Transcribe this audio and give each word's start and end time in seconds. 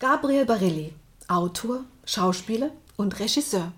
Gabriel 0.00 0.44
Barilli, 0.44 0.94
Autor, 1.26 1.82
Schauspieler 2.04 2.70
und 2.96 3.18
Regisseur. 3.18 3.72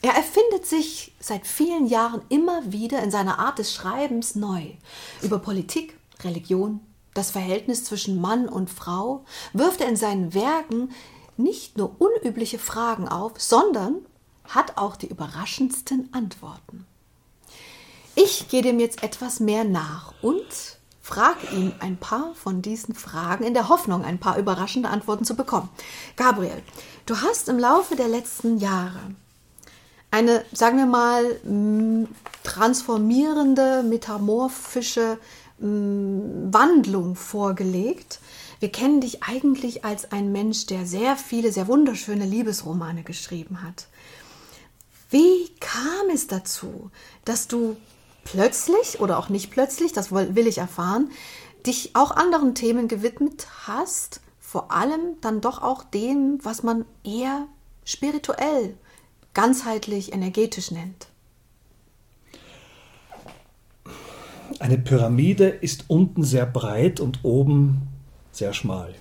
Er 0.00 0.14
erfindet 0.14 0.64
sich 0.64 1.12
seit 1.20 1.46
vielen 1.46 1.86
Jahren 1.86 2.22
immer 2.30 2.72
wieder 2.72 3.02
in 3.02 3.10
seiner 3.10 3.38
Art 3.38 3.58
des 3.58 3.74
Schreibens 3.74 4.34
neu. 4.34 4.62
Über 5.20 5.38
Politik, 5.38 5.94
Religion, 6.24 6.80
das 7.12 7.32
Verhältnis 7.32 7.84
zwischen 7.84 8.18
Mann 8.18 8.48
und 8.48 8.70
Frau 8.70 9.26
wirft 9.52 9.82
er 9.82 9.90
in 9.90 9.96
seinen 9.96 10.32
Werken 10.32 10.90
nicht 11.36 11.76
nur 11.76 11.96
unübliche 11.98 12.58
Fragen 12.58 13.06
auf, 13.06 13.38
sondern 13.38 13.96
hat 14.44 14.78
auch 14.78 14.96
die 14.96 15.08
überraschendsten 15.08 16.08
Antworten. 16.14 16.86
Ich 18.14 18.48
gehe 18.48 18.62
dem 18.62 18.80
jetzt 18.80 19.02
etwas 19.02 19.38
mehr 19.38 19.64
nach 19.64 20.14
und 20.22 20.77
frage 21.08 21.46
ihn 21.56 21.72
ein 21.80 21.96
paar 21.96 22.34
von 22.34 22.60
diesen 22.60 22.94
Fragen 22.94 23.42
in 23.42 23.54
der 23.54 23.70
Hoffnung, 23.70 24.04
ein 24.04 24.18
paar 24.18 24.36
überraschende 24.36 24.90
Antworten 24.90 25.24
zu 25.24 25.36
bekommen. 25.36 25.70
Gabriel, 26.16 26.62
du 27.06 27.22
hast 27.22 27.48
im 27.48 27.58
Laufe 27.58 27.96
der 27.96 28.08
letzten 28.08 28.58
Jahre 28.58 29.00
eine, 30.10 30.44
sagen 30.52 30.76
wir 30.76 30.84
mal, 30.84 31.24
transformierende, 32.42 33.82
metamorphische 33.84 35.18
Wandlung 35.58 37.16
vorgelegt. 37.16 38.20
Wir 38.60 38.70
kennen 38.70 39.00
dich 39.00 39.22
eigentlich 39.22 39.86
als 39.86 40.12
ein 40.12 40.30
Mensch, 40.30 40.66
der 40.66 40.84
sehr 40.84 41.16
viele, 41.16 41.52
sehr 41.52 41.68
wunderschöne 41.68 42.26
Liebesromane 42.26 43.02
geschrieben 43.02 43.62
hat. 43.62 43.86
Wie 45.08 45.48
kam 45.58 46.10
es 46.12 46.26
dazu, 46.26 46.90
dass 47.24 47.48
du 47.48 47.76
plötzlich 48.32 49.00
oder 49.00 49.18
auch 49.18 49.28
nicht 49.28 49.50
plötzlich, 49.50 49.92
das 49.92 50.12
will 50.12 50.46
ich 50.46 50.58
erfahren, 50.58 51.10
dich 51.66 51.90
auch 51.94 52.10
anderen 52.12 52.54
Themen 52.54 52.88
gewidmet 52.88 53.46
hast, 53.66 54.20
vor 54.38 54.72
allem 54.72 55.16
dann 55.20 55.40
doch 55.40 55.62
auch 55.62 55.84
dem, 55.84 56.38
was 56.42 56.62
man 56.62 56.84
eher 57.04 57.46
spirituell, 57.84 58.74
ganzheitlich, 59.34 60.12
energetisch 60.12 60.70
nennt. 60.70 61.08
Eine 64.60 64.78
Pyramide 64.78 65.48
ist 65.48 65.84
unten 65.88 66.24
sehr 66.24 66.46
breit 66.46 67.00
und 67.00 67.20
oben 67.22 67.82
sehr 68.32 68.52
schmal. 68.52 68.94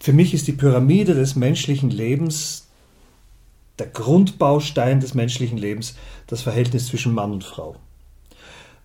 Für 0.00 0.12
mich 0.12 0.34
ist 0.34 0.48
die 0.48 0.52
Pyramide 0.52 1.14
des 1.14 1.36
menschlichen 1.36 1.90
Lebens 1.90 2.61
der 3.78 3.86
Grundbaustein 3.86 5.00
des 5.00 5.14
menschlichen 5.14 5.58
Lebens 5.58 5.94
das 6.26 6.42
Verhältnis 6.42 6.86
zwischen 6.86 7.14
Mann 7.14 7.32
und 7.32 7.44
Frau. 7.44 7.76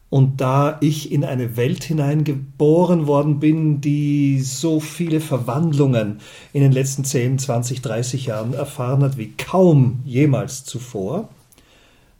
Und 0.09 0.39
da 0.39 0.77
ich 0.79 1.11
in 1.11 1.25
eine 1.25 1.57
Welt 1.57 1.83
hineingeboren 1.83 3.07
worden 3.07 3.39
bin, 3.39 3.81
die 3.81 4.39
so 4.39 4.79
viele 4.79 5.19
Verwandlungen 5.19 6.21
in 6.53 6.61
den 6.61 6.71
letzten 6.71 7.03
10, 7.03 7.39
20, 7.39 7.81
30 7.81 8.27
Jahren 8.27 8.53
erfahren 8.53 9.03
hat 9.03 9.17
wie 9.17 9.33
kaum 9.37 9.99
jemals 10.05 10.63
zuvor, 10.63 11.27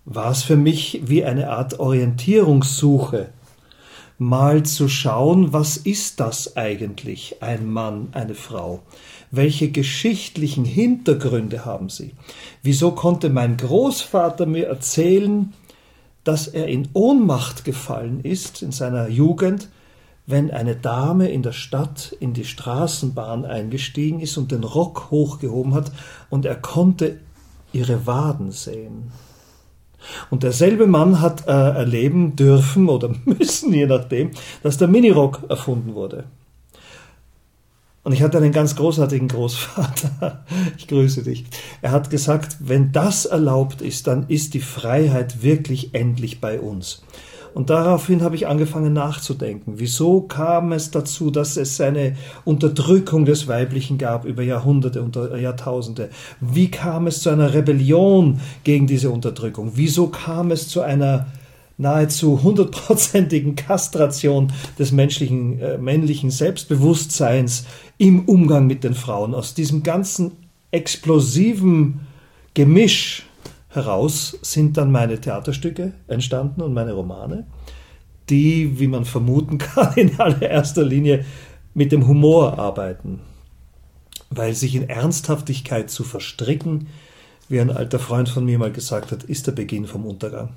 war 0.04 0.32
es 0.32 0.44
für 0.44 0.58
mich 0.58 1.02
wie 1.06 1.24
eine 1.24 1.50
Art 1.50 1.80
Orientierungssuche, 1.80 3.30
mal 4.18 4.64
zu 4.64 4.90
schauen, 4.90 5.54
was 5.54 5.78
ist 5.78 6.20
das 6.20 6.58
eigentlich, 6.58 7.42
ein 7.42 7.72
Mann, 7.72 8.10
eine 8.12 8.36
Frau? 8.36 8.82
Welche 9.32 9.70
geschichtlichen 9.70 10.64
Hintergründe 10.64 11.66
haben 11.66 11.90
sie? 11.90 12.14
Wieso 12.64 12.92
konnte 12.92 13.30
mein 13.30 13.58
Großvater 13.58 14.46
mir 14.46 14.68
erzählen, 14.68 15.54
dass 16.24 16.48
er 16.48 16.68
in 16.68 16.90
Ohnmacht 16.94 17.66
gefallen 17.66 18.22
ist 18.22 18.62
in 18.62 18.72
seiner 18.72 19.08
Jugend, 19.08 19.70
wenn 20.26 20.52
eine 20.52 20.76
Dame 20.76 21.30
in 21.30 21.42
der 21.42 21.54
Stadt 21.54 22.16
in 22.20 22.34
die 22.34 22.44
Straßenbahn 22.44 23.46
eingestiegen 23.46 24.20
ist 24.20 24.38
und 24.38 24.52
den 24.52 24.64
Rock 24.64 25.10
hochgehoben 25.10 25.74
hat 25.74 25.92
und 26.30 26.46
er 26.46 26.56
konnte 26.56 27.20
ihre 27.72 28.06
Waden 28.06 28.52
sehen. 28.52 29.12
Und 30.30 30.44
derselbe 30.44 30.86
Mann 30.86 31.22
hat 31.22 31.48
äh, 31.48 31.52
erleben 31.52 32.36
dürfen 32.36 32.90
oder 32.90 33.14
müssen, 33.26 33.74
je 33.74 33.88
nachdem, 33.88 34.32
dass 34.64 34.78
der 34.78 34.88
Minirock 34.88 35.44
erfunden 35.50 35.96
wurde. 35.96 36.26
Und 38.08 38.14
ich 38.14 38.22
hatte 38.22 38.38
einen 38.38 38.54
ganz 38.54 38.78
großartigen 38.78 39.28
Großvater. 39.28 40.46
Ich 40.78 40.88
grüße 40.88 41.24
dich. 41.24 41.44
Er 41.82 41.92
hat 41.92 42.10
gesagt, 42.10 42.56
wenn 42.62 42.94
das 42.94 43.26
erlaubt 43.26 43.82
ist, 43.82 44.08
dann 44.08 44.30
ist 44.30 44.54
die 44.54 44.62
Freiheit 44.62 45.44
wirklich 45.44 45.94
endlich 45.94 46.40
bei 46.40 46.62
uns. 46.62 47.04
Und 47.54 47.70
daraufhin 47.70 48.24
habe 48.24 48.38
ich 48.38 48.48
angefangen 48.48 48.94
nachzudenken. 48.94 49.74
Wieso 49.76 50.22
kam 50.22 50.72
es 50.72 50.90
dazu, 50.90 51.32
dass 51.32 51.58
es 51.58 51.82
eine 51.82 52.16
Unterdrückung 52.46 53.26
des 53.26 53.50
Weiblichen 53.50 53.98
gab 53.98 54.24
über 54.24 54.42
Jahrhunderte 54.42 55.02
und 55.02 55.18
Jahrtausende? 55.18 56.10
Wie 56.40 56.72
kam 56.72 57.08
es 57.08 57.20
zu 57.20 57.30
einer 57.30 57.54
Rebellion 57.54 58.40
gegen 58.64 58.88
diese 58.88 59.10
Unterdrückung? 59.10 59.74
Wieso 59.76 60.08
kam 60.08 60.52
es 60.52 60.70
zu 60.70 60.80
einer 60.80 61.26
nahezu 61.78 62.42
hundertprozentigen 62.44 63.56
Kastration 63.56 64.52
des 64.78 64.92
menschlichen, 64.92 65.60
äh, 65.60 65.78
männlichen 65.78 66.32
Selbstbewusstseins 66.32 67.66
im 67.98 68.26
Umgang 68.26 68.68
mit 68.68 68.84
den 68.84 68.96
Frauen. 68.96 69.36
Aus 69.36 69.54
diesem 69.54 69.84
ganzen 69.84 70.32
explosiven 70.72 72.02
Gemisch 72.54 73.28
heraus 73.70 74.38
sind 74.42 74.78
dann 74.78 74.92
meine 74.92 75.22
Theaterstücke 75.22 75.94
entstanden 76.08 76.62
und 76.62 76.74
meine 76.74 76.94
Romane, 76.94 77.46
die, 78.30 78.80
wie 78.80 78.88
man 78.88 79.06
vermuten 79.06 79.58
kann, 79.60 79.94
in 79.96 80.20
allererster 80.20 80.84
Linie 80.84 81.26
mit 81.74 81.92
dem 81.92 82.08
Humor 82.08 82.58
arbeiten. 82.58 83.20
Weil 84.30 84.56
sich 84.56 84.76
in 84.76 84.90
Ernsthaftigkeit 84.90 85.90
zu 85.90 86.04
verstricken, 86.04 86.88
wie 87.48 87.62
ein 87.62 87.72
alter 87.72 88.00
Freund 88.00 88.28
von 88.28 88.44
mir 88.44 88.58
mal 88.58 88.72
gesagt 88.72 89.12
hat, 89.12 89.24
ist 89.24 89.48
der 89.48 89.54
Beginn 89.54 89.86
vom 89.86 90.06
Untergang. 90.06 90.50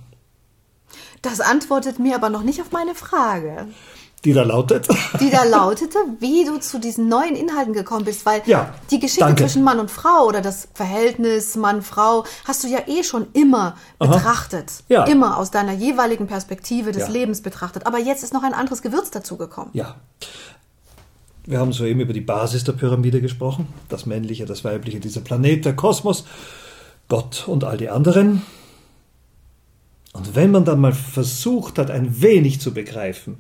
Das 1.23 1.41
antwortet 1.41 1.99
mir 1.99 2.15
aber 2.15 2.31
noch 2.31 2.43
nicht 2.43 2.61
auf 2.61 2.73
meine 2.73 2.95
Frage. 2.95 3.67
Die 4.25 4.35
da 4.35 4.43
lautet? 4.43 4.87
Die 5.19 5.31
da 5.31 5.45
lautete, 5.51 5.99
wie 6.19 6.45
du 6.45 6.59
zu 6.59 6.79
diesen 6.79 7.09
neuen 7.09 7.35
Inhalten 7.37 7.73
gekommen 7.73 8.05
bist, 8.05 8.27
weil 8.27 8.43
ja, 8.45 8.75
die 8.91 8.99
Geschichte 9.01 9.25
danke. 9.25 9.45
zwischen 9.45 9.63
Mann 9.63 9.79
und 9.81 9.91
Frau 9.91 10.27
oder 10.27 10.43
das 10.43 10.69
Verhältnis 10.75 11.57
Mann-Frau 11.57 12.25
hast 12.45 12.63
du 12.63 12.69
ja 12.69 12.81
eh 12.87 13.03
schon 13.03 13.29
immer 13.33 13.77
Aha. 13.99 14.15
betrachtet. 14.15 14.73
Ja. 14.89 15.05
Immer 15.05 15.39
aus 15.39 15.51
deiner 15.51 15.73
jeweiligen 15.73 16.27
Perspektive 16.27 16.93
des 16.93 17.05
Ja. 17.05 17.09
Lebens 17.09 17.41
betrachtet. 17.41 17.87
Aber 17.87 17.99
jetzt 17.99 18.23
ist 18.23 18.35
noch 18.35 18.43
ein 18.43 18.53
anderes 18.53 18.83
Gewürz 18.83 19.11
dazugekommen. 19.11 19.71
Ja. 19.73 19.95
Wir 21.47 21.59
haben 21.59 21.73
soeben 21.73 22.01
über 22.01 22.13
die 22.13 22.21
Basis 22.21 22.65
der 22.65 22.73
Pyramide 22.73 23.23
gesprochen. 23.23 23.69
Das 23.89 24.05
Männliche, 24.05 24.45
das 24.45 24.65
Weibliche, 24.65 25.01
dieser 25.01 25.23
Planet, 25.23 25.65
der 25.65 25.75
Kosmos, 25.75 26.25
Gott 27.09 27.45
und 27.49 27.65
all 27.65 27.79
die 27.79 27.89
anderen. 27.89 28.43
Und 30.13 30.35
wenn 30.35 30.51
man 30.51 30.65
dann 30.65 30.81
mal 30.81 30.93
versucht 30.93 31.79
hat, 31.79 31.91
ein 31.91 32.21
wenig 32.21 32.61
zu 32.61 32.75
begreifen, 32.75 33.37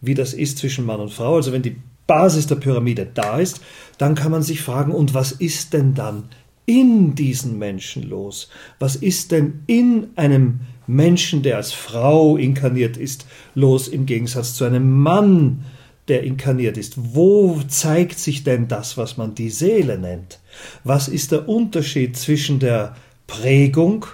wie 0.00 0.14
das 0.14 0.32
ist 0.32 0.58
zwischen 0.58 0.86
Mann 0.86 1.00
und 1.00 1.12
Frau, 1.12 1.36
also 1.36 1.52
wenn 1.52 1.62
die 1.62 1.76
Basis 2.06 2.46
der 2.46 2.56
Pyramide 2.56 3.06
da 3.12 3.38
ist, 3.38 3.60
dann 3.98 4.14
kann 4.14 4.30
man 4.30 4.42
sich 4.42 4.60
fragen, 4.60 4.92
und 4.92 5.14
was 5.14 5.32
ist 5.32 5.72
denn 5.72 5.94
dann 5.94 6.24
in 6.66 7.14
diesen 7.14 7.58
Menschen 7.58 8.08
los? 8.08 8.48
Was 8.78 8.96
ist 8.96 9.32
denn 9.32 9.62
in 9.66 10.08
einem 10.16 10.60
Menschen, 10.86 11.42
der 11.42 11.56
als 11.56 11.72
Frau 11.72 12.36
inkarniert 12.36 12.96
ist, 12.96 13.26
los 13.54 13.88
im 13.88 14.06
Gegensatz 14.06 14.54
zu 14.54 14.64
einem 14.64 14.90
Mann, 14.90 15.64
der 16.08 16.22
inkarniert 16.22 16.76
ist? 16.76 17.14
Wo 17.14 17.60
zeigt 17.68 18.18
sich 18.18 18.44
denn 18.44 18.68
das, 18.68 18.96
was 18.96 19.16
man 19.16 19.34
die 19.34 19.50
Seele 19.50 19.98
nennt? 19.98 20.40
Was 20.84 21.08
ist 21.08 21.32
der 21.32 21.48
Unterschied 21.48 22.16
zwischen 22.16 22.58
der 22.58 22.96
Prägung, 23.26 24.06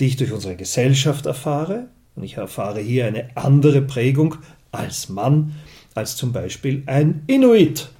die 0.00 0.06
ich 0.06 0.16
durch 0.16 0.32
unsere 0.32 0.56
Gesellschaft 0.56 1.26
erfahre, 1.26 1.88
und 2.14 2.24
ich 2.24 2.36
erfahre 2.36 2.80
hier 2.80 3.06
eine 3.06 3.30
andere 3.36 3.80
Prägung 3.82 4.36
als 4.72 5.08
Mann, 5.08 5.54
als 5.94 6.16
zum 6.16 6.32
Beispiel 6.32 6.82
ein 6.86 7.22
Inuit 7.26 7.90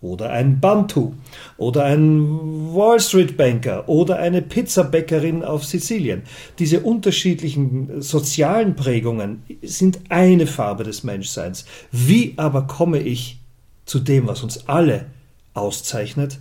oder 0.00 0.30
ein 0.30 0.60
Bantu 0.60 1.14
oder 1.56 1.84
ein 1.84 2.74
Wall 2.74 3.00
Street 3.00 3.36
Banker 3.36 3.88
oder 3.88 4.18
eine 4.18 4.42
Pizzabäckerin 4.42 5.42
auf 5.42 5.64
Sizilien. 5.64 6.22
Diese 6.58 6.80
unterschiedlichen 6.80 8.02
sozialen 8.02 8.76
Prägungen 8.76 9.42
sind 9.62 10.00
eine 10.08 10.46
Farbe 10.46 10.84
des 10.84 11.02
Menschseins. 11.04 11.64
Wie 11.90 12.34
aber 12.36 12.66
komme 12.66 13.00
ich 13.00 13.38
zu 13.84 13.98
dem, 13.98 14.26
was 14.26 14.42
uns 14.42 14.68
alle 14.68 15.06
auszeichnet, 15.54 16.38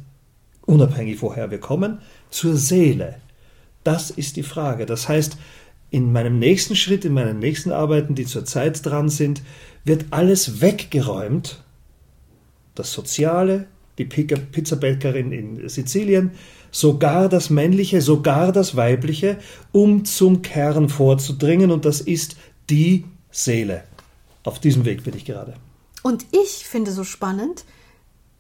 unabhängig 0.66 1.22
woher 1.22 1.52
wir 1.52 1.60
kommen, 1.60 2.00
zur 2.30 2.56
Seele? 2.56 3.16
Das 3.86 4.10
ist 4.10 4.36
die 4.36 4.44
Frage. 4.44 4.86
Das 4.86 5.08
heißt, 5.08 5.38
in 5.92 6.12
meinem 6.12 6.40
nächsten 6.40 6.76
Schritt, 6.76 7.06
in 7.06 7.14
meinen 7.14 7.40
nächsten 7.40 7.72
Arbeiten, 7.72 8.16
die 8.16 8.26
zurzeit 8.26 8.84
dran 8.86 9.08
sind, 9.08 9.42
wird 9.86 10.08
alles 10.10 10.60
weggeräumt. 10.60 11.64
Das 12.74 12.92
Soziale, 12.92 13.68
die 13.98 14.06
Pizza- 14.06 14.36
Pizzabäckerin 14.52 15.32
in 15.32 15.70
Sizilien, 15.70 16.32
sogar 16.72 17.30
das 17.30 17.50
Männliche, 17.50 18.02
sogar 18.02 18.52
das 18.52 18.76
Weibliche, 18.76 19.38
um 19.72 20.04
zum 20.04 20.42
Kern 20.42 20.90
vorzudringen. 20.90 21.72
Und 21.72 21.86
das 21.86 22.02
ist 22.02 22.36
die 22.70 23.06
Seele. 23.32 23.84
Auf 24.44 24.60
diesem 24.60 24.84
Weg 24.84 25.04
bin 25.04 25.16
ich 25.16 25.26
gerade. 25.26 25.54
Und 26.02 26.26
ich 26.32 26.66
finde 26.66 26.92
so 26.92 27.04
spannend, 27.04 27.66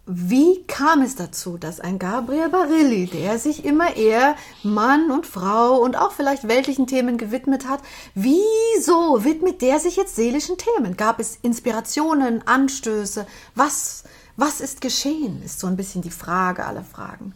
wie 0.07 0.63
kam 0.67 1.01
es 1.01 1.15
dazu, 1.15 1.57
dass 1.57 1.79
ein 1.79 1.97
Gabriel 1.97 2.49
Barilli, 2.49 3.07
der 3.07 3.39
sich 3.39 3.65
immer 3.65 3.95
eher 3.95 4.35
Mann 4.61 5.09
und 5.09 5.25
Frau 5.25 5.77
und 5.77 5.95
auch 5.97 6.11
vielleicht 6.11 6.47
weltlichen 6.47 6.85
Themen 6.85 7.17
gewidmet 7.17 7.67
hat, 7.67 7.79
wieso 8.13 9.23
widmet 9.23 9.63
der 9.63 9.79
sich 9.79 9.95
jetzt 9.95 10.15
seelischen 10.15 10.57
Themen? 10.57 10.95
Gab 10.95 11.19
es 11.19 11.39
Inspirationen, 11.41 12.47
Anstöße? 12.47 13.25
Was, 13.55 14.03
was 14.37 14.61
ist 14.61 14.81
geschehen, 14.81 15.41
ist 15.43 15.59
so 15.59 15.65
ein 15.65 15.75
bisschen 15.75 16.03
die 16.03 16.11
Frage 16.11 16.65
aller 16.65 16.83
Fragen. 16.83 17.33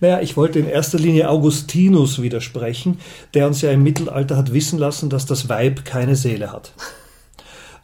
Naja, 0.00 0.20
ich 0.20 0.36
wollte 0.36 0.60
in 0.60 0.68
erster 0.68 0.98
Linie 0.98 1.28
Augustinus 1.28 2.22
widersprechen, 2.22 3.00
der 3.34 3.48
uns 3.48 3.62
ja 3.62 3.72
im 3.72 3.82
Mittelalter 3.82 4.36
hat 4.36 4.52
wissen 4.52 4.78
lassen, 4.78 5.10
dass 5.10 5.26
das 5.26 5.48
Weib 5.48 5.84
keine 5.84 6.14
Seele 6.14 6.52
hat. 6.52 6.72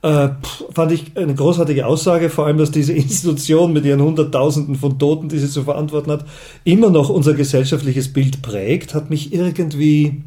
Äh, 0.02 0.31
fand 0.72 0.90
ich 0.90 1.16
eine 1.16 1.34
großartige 1.34 1.87
Aussage, 1.87 2.28
vor 2.28 2.46
allem, 2.46 2.58
dass 2.58 2.72
diese 2.72 2.93
Institution 2.93 3.72
mit 3.72 3.84
ihren 3.84 4.02
Hunderttausenden 4.02 4.75
von 4.75 4.99
Toten, 4.99 5.28
die 5.28 5.38
sie 5.38 5.49
zu 5.49 5.62
verantworten 5.62 6.10
hat, 6.10 6.26
immer 6.64 6.90
noch 6.90 7.08
unser 7.08 7.34
gesellschaftliches 7.34 8.12
Bild 8.12 8.43
prägt, 8.43 8.94
hat 8.94 9.10
mich 9.10 9.32
irgendwie 9.32 10.25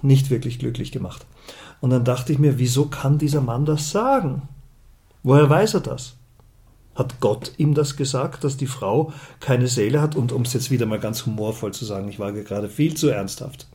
nicht 0.00 0.30
wirklich 0.30 0.60
glücklich 0.60 0.92
gemacht. 0.92 1.26
Und 1.80 1.90
dann 1.90 2.04
dachte 2.04 2.32
ich 2.32 2.38
mir, 2.38 2.58
wieso 2.58 2.86
kann 2.86 3.18
dieser 3.18 3.40
Mann 3.40 3.64
das 3.64 3.90
sagen? 3.90 4.42
Woher 5.24 5.50
weiß 5.50 5.74
er 5.74 5.80
das? 5.80 6.14
Hat 6.94 7.20
Gott 7.20 7.52
ihm 7.56 7.74
das 7.74 7.96
gesagt, 7.96 8.44
dass 8.44 8.58
die 8.58 8.66
Frau 8.66 9.12
keine 9.40 9.66
Seele 9.66 10.00
hat? 10.00 10.14
Und 10.14 10.32
um 10.32 10.42
es 10.42 10.52
jetzt 10.52 10.70
wieder 10.70 10.86
mal 10.86 11.00
ganz 11.00 11.26
humorvoll 11.26 11.72
zu 11.72 11.84
sagen, 11.84 12.08
ich 12.08 12.18
war 12.18 12.32
gerade 12.32 12.68
viel 12.68 12.94
zu 12.94 13.08
ernsthaft. 13.08 13.66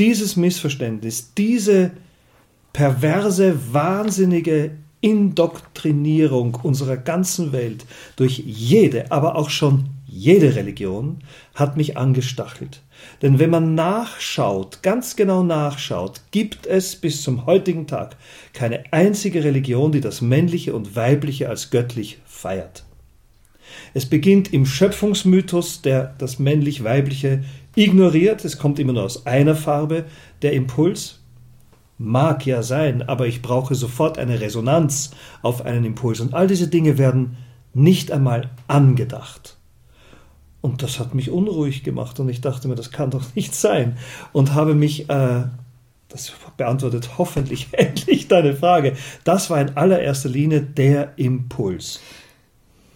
Dieses 0.00 0.34
Missverständnis, 0.34 1.34
diese 1.34 1.90
perverse, 2.72 3.58
wahnsinnige 3.74 4.70
Indoktrinierung 5.02 6.54
unserer 6.62 6.96
ganzen 6.96 7.52
Welt 7.52 7.84
durch 8.16 8.38
jede, 8.38 9.12
aber 9.12 9.36
auch 9.36 9.50
schon 9.50 9.90
jede 10.06 10.56
Religion 10.56 11.18
hat 11.54 11.76
mich 11.76 11.98
angestachelt. 11.98 12.80
Denn 13.20 13.38
wenn 13.38 13.50
man 13.50 13.74
nachschaut, 13.74 14.82
ganz 14.82 15.16
genau 15.16 15.42
nachschaut, 15.42 16.22
gibt 16.30 16.66
es 16.66 16.96
bis 16.96 17.20
zum 17.20 17.44
heutigen 17.44 17.86
Tag 17.86 18.16
keine 18.54 18.90
einzige 18.94 19.44
Religion, 19.44 19.92
die 19.92 20.00
das 20.00 20.22
Männliche 20.22 20.74
und 20.74 20.96
Weibliche 20.96 21.50
als 21.50 21.68
göttlich 21.68 22.20
feiert. 22.24 22.84
Es 23.94 24.06
beginnt 24.06 24.52
im 24.52 24.66
Schöpfungsmythos, 24.66 25.82
der 25.82 26.14
das 26.18 26.38
männlich-weibliche 26.38 27.42
ignoriert. 27.74 28.44
Es 28.44 28.58
kommt 28.58 28.78
immer 28.78 28.92
nur 28.92 29.04
aus 29.04 29.26
einer 29.26 29.54
Farbe 29.54 30.04
der 30.42 30.52
Impuls. 30.52 31.20
Mag 31.98 32.46
ja 32.46 32.62
sein, 32.62 33.02
aber 33.02 33.26
ich 33.26 33.42
brauche 33.42 33.74
sofort 33.74 34.18
eine 34.18 34.40
Resonanz 34.40 35.10
auf 35.42 35.64
einen 35.64 35.84
Impuls. 35.84 36.20
Und 36.20 36.34
all 36.34 36.46
diese 36.46 36.68
Dinge 36.68 36.96
werden 36.96 37.36
nicht 37.74 38.10
einmal 38.10 38.50
angedacht. 38.68 39.56
Und 40.60 40.82
das 40.82 40.98
hat 40.98 41.14
mich 41.14 41.30
unruhig 41.30 41.84
gemacht 41.84 42.20
und 42.20 42.28
ich 42.28 42.40
dachte 42.40 42.68
mir, 42.68 42.74
das 42.74 42.90
kann 42.90 43.10
doch 43.10 43.34
nicht 43.34 43.54
sein. 43.54 43.96
Und 44.32 44.54
habe 44.54 44.74
mich, 44.74 45.08
äh, 45.08 45.44
das 46.08 46.32
beantwortet 46.56 47.18
hoffentlich 47.18 47.68
endlich 47.72 48.28
deine 48.28 48.54
Frage, 48.54 48.94
das 49.24 49.48
war 49.50 49.60
in 49.60 49.76
allererster 49.76 50.28
Linie 50.28 50.60
der 50.60 51.14
Impuls. 51.16 52.00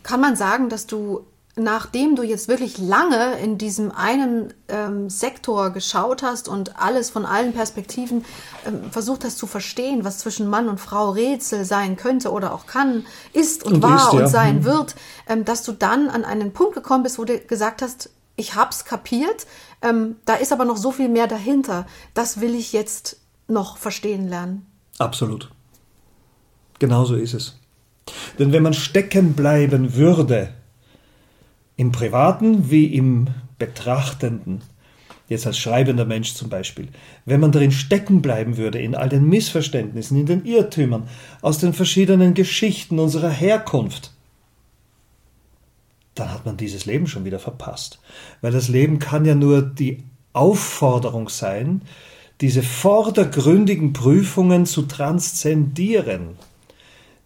Kann 0.04 0.20
man 0.20 0.36
sagen, 0.36 0.68
dass 0.68 0.86
du 0.86 1.26
nachdem 1.56 2.16
du 2.16 2.22
jetzt 2.22 2.48
wirklich 2.48 2.78
lange 2.78 3.38
in 3.38 3.58
diesem 3.58 3.92
einen 3.92 4.52
ähm, 4.68 5.08
Sektor 5.08 5.70
geschaut 5.70 6.22
hast 6.22 6.48
und 6.48 6.80
alles 6.80 7.10
von 7.10 7.24
allen 7.24 7.52
Perspektiven 7.52 8.24
ähm, 8.66 8.90
versucht 8.90 9.24
hast 9.24 9.38
zu 9.38 9.46
verstehen, 9.46 10.04
was 10.04 10.18
zwischen 10.18 10.48
Mann 10.48 10.68
und 10.68 10.80
Frau 10.80 11.10
Rätsel 11.10 11.64
sein 11.64 11.96
könnte 11.96 12.32
oder 12.32 12.52
auch 12.52 12.66
kann, 12.66 13.06
ist 13.32 13.62
und, 13.64 13.74
und 13.74 13.82
war 13.82 13.96
ist, 13.96 14.12
ja. 14.12 14.20
und 14.20 14.28
sein 14.28 14.56
mhm. 14.56 14.64
wird, 14.64 14.96
ähm, 15.28 15.44
dass 15.44 15.62
du 15.62 15.72
dann 15.72 16.08
an 16.08 16.24
einen 16.24 16.52
Punkt 16.52 16.74
gekommen 16.74 17.04
bist, 17.04 17.18
wo 17.18 17.24
du 17.24 17.38
gesagt 17.38 17.82
hast, 17.82 18.10
ich 18.36 18.56
hab's 18.56 18.84
kapiert, 18.84 19.46
ähm, 19.80 20.16
da 20.24 20.34
ist 20.34 20.52
aber 20.52 20.64
noch 20.64 20.76
so 20.76 20.90
viel 20.90 21.08
mehr 21.08 21.28
dahinter. 21.28 21.86
Das 22.14 22.40
will 22.40 22.56
ich 22.56 22.72
jetzt 22.72 23.18
noch 23.46 23.76
verstehen 23.76 24.28
lernen. 24.28 24.66
Absolut. 24.98 25.50
Genauso 26.80 27.14
ist 27.14 27.34
es. 27.34 27.54
Denn 28.38 28.52
wenn 28.52 28.62
man 28.62 28.74
stecken 28.74 29.34
bleiben 29.34 29.94
würde, 29.94 30.50
im 31.76 31.92
Privaten 31.92 32.70
wie 32.70 32.86
im 32.86 33.28
Betrachtenden, 33.58 34.62
jetzt 35.28 35.46
als 35.46 35.58
schreibender 35.58 36.04
Mensch 36.04 36.34
zum 36.34 36.48
Beispiel, 36.48 36.88
wenn 37.24 37.40
man 37.40 37.52
darin 37.52 37.72
stecken 37.72 38.22
bleiben 38.22 38.56
würde, 38.56 38.78
in 38.78 38.94
all 38.94 39.08
den 39.08 39.28
Missverständnissen, 39.28 40.18
in 40.18 40.26
den 40.26 40.44
Irrtümern, 40.44 41.08
aus 41.40 41.58
den 41.58 41.72
verschiedenen 41.72 42.34
Geschichten 42.34 42.98
unserer 42.98 43.30
Herkunft, 43.30 44.12
dann 46.14 46.32
hat 46.32 46.46
man 46.46 46.56
dieses 46.56 46.86
Leben 46.86 47.06
schon 47.06 47.24
wieder 47.24 47.38
verpasst. 47.38 47.98
Weil 48.40 48.52
das 48.52 48.68
Leben 48.68 48.98
kann 48.98 49.24
ja 49.24 49.34
nur 49.34 49.62
die 49.62 50.04
Aufforderung 50.32 51.28
sein, 51.28 51.82
diese 52.40 52.62
vordergründigen 52.62 53.92
Prüfungen 53.92 54.66
zu 54.66 54.82
transzendieren. 54.82 56.36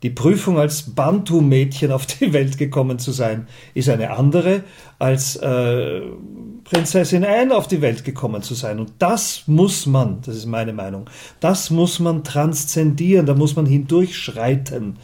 Die 0.05 0.11
Prüfung 0.11 0.61
als 0.61 0.95
Bantu-Mädchen 0.95 1.91
auf 1.91 2.07
die 2.07 2.33
Welt 2.33 2.57
gekommen 2.57 3.01
zu 3.01 3.11
sein, 3.11 3.49
ist 3.75 3.89
eine 3.89 4.13
andere, 4.13 4.63
als 5.01 5.35
äh, 5.37 6.03
Prinzessin 6.63 7.25
Anne 7.25 7.57
auf 7.57 7.67
die 7.67 7.81
Welt 7.81 8.05
gekommen 8.05 8.43
zu 8.43 8.55
sein. 8.55 8.79
Und 8.79 8.93
das 9.01 9.43
muss 9.47 9.87
man, 9.87 10.21
das 10.25 10.37
ist 10.37 10.47
meine 10.47 10.73
Meinung, 10.73 11.11
das 11.41 11.71
muss 11.71 11.99
man 11.99 12.23
transzendieren, 12.23 13.27
da 13.27 13.35
muss 13.35 13.57
man 13.57 13.67
hindurchschreiten, 13.67 14.99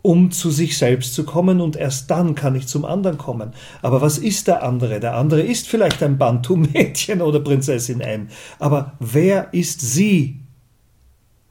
um 0.00 0.30
zu 0.30 0.50
sich 0.50 0.78
selbst 0.78 1.14
zu 1.14 1.24
kommen 1.24 1.60
und 1.60 1.76
erst 1.76 2.10
dann 2.10 2.34
kann 2.34 2.54
ich 2.54 2.66
zum 2.66 2.86
anderen 2.86 3.18
kommen. 3.18 3.52
Aber 3.82 4.00
was 4.00 4.16
ist 4.16 4.48
der 4.48 4.62
andere? 4.62 5.00
Der 5.00 5.16
andere 5.16 5.42
ist 5.42 5.68
vielleicht 5.68 6.02
ein 6.02 6.16
Bantu-Mädchen 6.16 7.20
oder 7.22 7.40
Prinzessin 7.40 8.00
Anne. 8.00 8.28
Aber 8.58 8.92
wer 9.00 9.52
ist 9.52 9.82
sie 9.82 10.40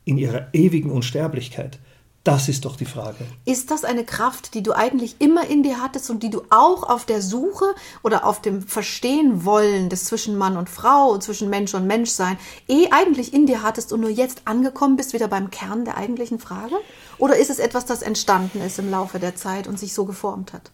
in 0.06 0.18
ihrer 0.18 0.48
ewigen 0.54 0.90
Unsterblichkeit? 0.90 1.78
Das 2.26 2.50
ist 2.50 2.66
doch 2.66 2.76
die 2.76 2.86
Frage. 2.86 3.26
Ist 3.46 3.72
das 3.72 3.86
eine 3.86 4.04
Kraft, 4.04 4.54
die 4.54 4.62
du 4.62 4.74
eigentlich 4.74 5.16
immer 5.20 5.48
in 5.48 5.64
dir 5.64 5.82
hattest 5.82 6.10
und 6.10 6.22
die 6.22 6.30
du 6.30 6.42
auch 6.50 6.84
auf 6.84 7.06
der 7.06 7.22
Suche 7.22 7.66
oder 8.04 8.26
auf 8.26 8.42
dem 8.42 8.62
Verstehen 8.62 9.46
wollen 9.46 9.90
des 9.90 10.04
zwischen 10.06 10.38
Mann 10.38 10.58
und 10.58 10.70
Frau 10.70 11.12
und 11.12 11.24
zwischen 11.24 11.50
Mensch 11.50 11.74
und 11.74 11.88
Menschsein 11.88 12.38
eh 12.68 12.90
eigentlich 12.92 13.34
in 13.34 13.46
dir 13.46 13.64
hattest 13.64 13.94
und 13.94 14.02
nur 14.02 14.10
jetzt 14.10 14.42
angekommen 14.46 14.98
bist, 14.98 15.14
wieder 15.14 15.30
beim 15.30 15.50
Kern 15.50 15.86
der 15.86 15.96
eigentlichen 15.98 16.40
Frage? 16.40 16.76
Oder 17.18 17.38
ist 17.38 17.50
es 17.50 17.60
etwas, 17.60 17.86
das 17.86 18.02
entstanden 18.02 18.62
ist 18.62 18.80
im 18.80 18.92
Laufe 18.92 19.20
der 19.20 19.36
Zeit 19.36 19.68
und 19.68 19.80
sich 19.80 19.94
so 19.94 20.06
geformt 20.06 20.54
hat? 20.54 20.72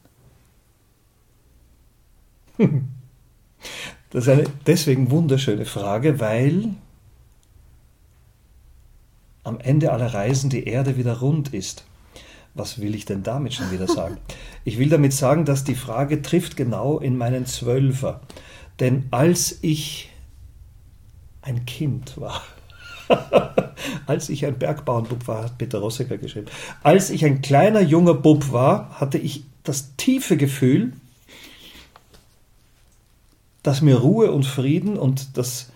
Das 4.11 4.27
ist 4.27 4.29
eine 4.29 4.45
deswegen 4.65 5.11
wunderschöne 5.11 5.65
Frage, 5.65 6.21
weil 6.21 6.75
am 9.45 9.59
Ende 9.59 9.91
aller 9.91 10.13
Reisen 10.13 10.49
die 10.49 10.65
Erde 10.65 10.97
wieder 10.97 11.19
rund 11.19 11.53
ist. 11.53 11.85
Was 12.55 12.79
will 12.79 12.95
ich 12.95 13.05
denn 13.05 13.23
damit 13.23 13.53
schon 13.53 13.71
wieder 13.71 13.87
sagen? 13.87 14.17
Ich 14.67 14.79
will 14.79 14.89
damit 14.89 15.13
sagen, 15.13 15.45
dass 15.45 15.63
die 15.63 15.75
Frage 15.75 16.23
trifft 16.23 16.57
genau 16.57 16.97
in 16.97 17.17
meinen 17.17 17.45
Zwölfer. 17.45 18.21
Denn 18.79 19.05
als 19.11 19.59
ich 19.61 20.09
ein 21.43 21.67
Kind 21.67 22.19
war, 22.19 22.41
als 24.07 24.29
ich 24.29 24.43
ein 24.43 24.57
Bergbauernbub 24.57 25.27
war, 25.27 25.43
hat 25.43 25.59
Peter 25.59 25.77
Rossecker 25.77 26.17
geschrieben, 26.17 26.47
als 26.81 27.11
ich 27.11 27.23
ein 27.25 27.43
kleiner 27.43 27.81
junger 27.81 28.15
Bub 28.15 28.51
war, 28.51 28.99
hatte 28.99 29.19
ich 29.19 29.43
das 29.63 29.95
tiefe 29.97 30.35
Gefühl, 30.35 30.93
dass 33.61 33.83
mir 33.83 33.97
Ruhe 33.97 34.31
und 34.31 34.47
Frieden 34.47 34.97
und 34.97 35.37
das 35.37 35.71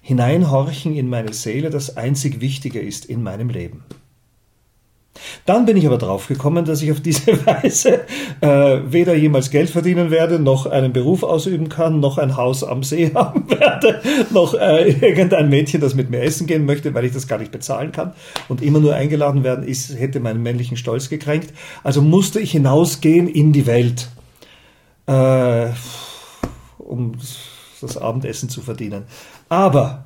Hineinhorchen 0.00 0.94
in 0.94 1.08
meine 1.08 1.32
Seele 1.32 1.70
das 1.70 1.96
einzig 1.96 2.40
Wichtige 2.40 2.80
ist 2.80 3.04
in 3.04 3.22
meinem 3.22 3.50
Leben. 3.50 3.84
Dann 5.44 5.66
bin 5.66 5.76
ich 5.76 5.86
aber 5.86 5.98
drauf 5.98 6.28
gekommen, 6.28 6.64
dass 6.64 6.82
ich 6.82 6.92
auf 6.92 7.00
diese 7.00 7.26
Weise 7.46 8.02
äh, 8.40 8.80
weder 8.86 9.14
jemals 9.14 9.50
Geld 9.50 9.70
verdienen 9.70 10.10
werde, 10.10 10.38
noch 10.38 10.66
einen 10.66 10.92
Beruf 10.92 11.22
ausüben 11.22 11.68
kann, 11.68 12.00
noch 12.00 12.18
ein 12.18 12.36
Haus 12.36 12.64
am 12.64 12.82
See 12.82 13.12
haben 13.14 13.50
werde, 13.50 14.00
noch 14.30 14.54
äh, 14.54 14.90
irgendein 14.90 15.48
Mädchen, 15.48 15.80
das 15.80 15.94
mit 15.94 16.10
mir 16.10 16.22
essen 16.22 16.46
gehen 16.46 16.64
möchte, 16.64 16.94
weil 16.94 17.04
ich 17.04 17.12
das 17.12 17.26
gar 17.26 17.38
nicht 17.38 17.52
bezahlen 17.52 17.92
kann 17.92 18.12
und 18.48 18.62
immer 18.62 18.80
nur 18.80 18.94
eingeladen 18.94 19.44
werden 19.44 19.66
ist, 19.66 19.98
hätte 19.98 20.20
meinen 20.20 20.42
männlichen 20.42 20.76
Stolz 20.76 21.08
gekränkt. 21.08 21.52
Also 21.82 22.02
musste 22.02 22.40
ich 22.40 22.52
hinausgehen 22.52 23.28
in 23.28 23.52
die 23.52 23.66
Welt, 23.66 24.08
äh, 25.06 25.68
um 26.78 27.12
das 27.80 27.96
Abendessen 27.96 28.48
zu 28.48 28.60
verdienen. 28.60 29.04
Aber 29.50 30.04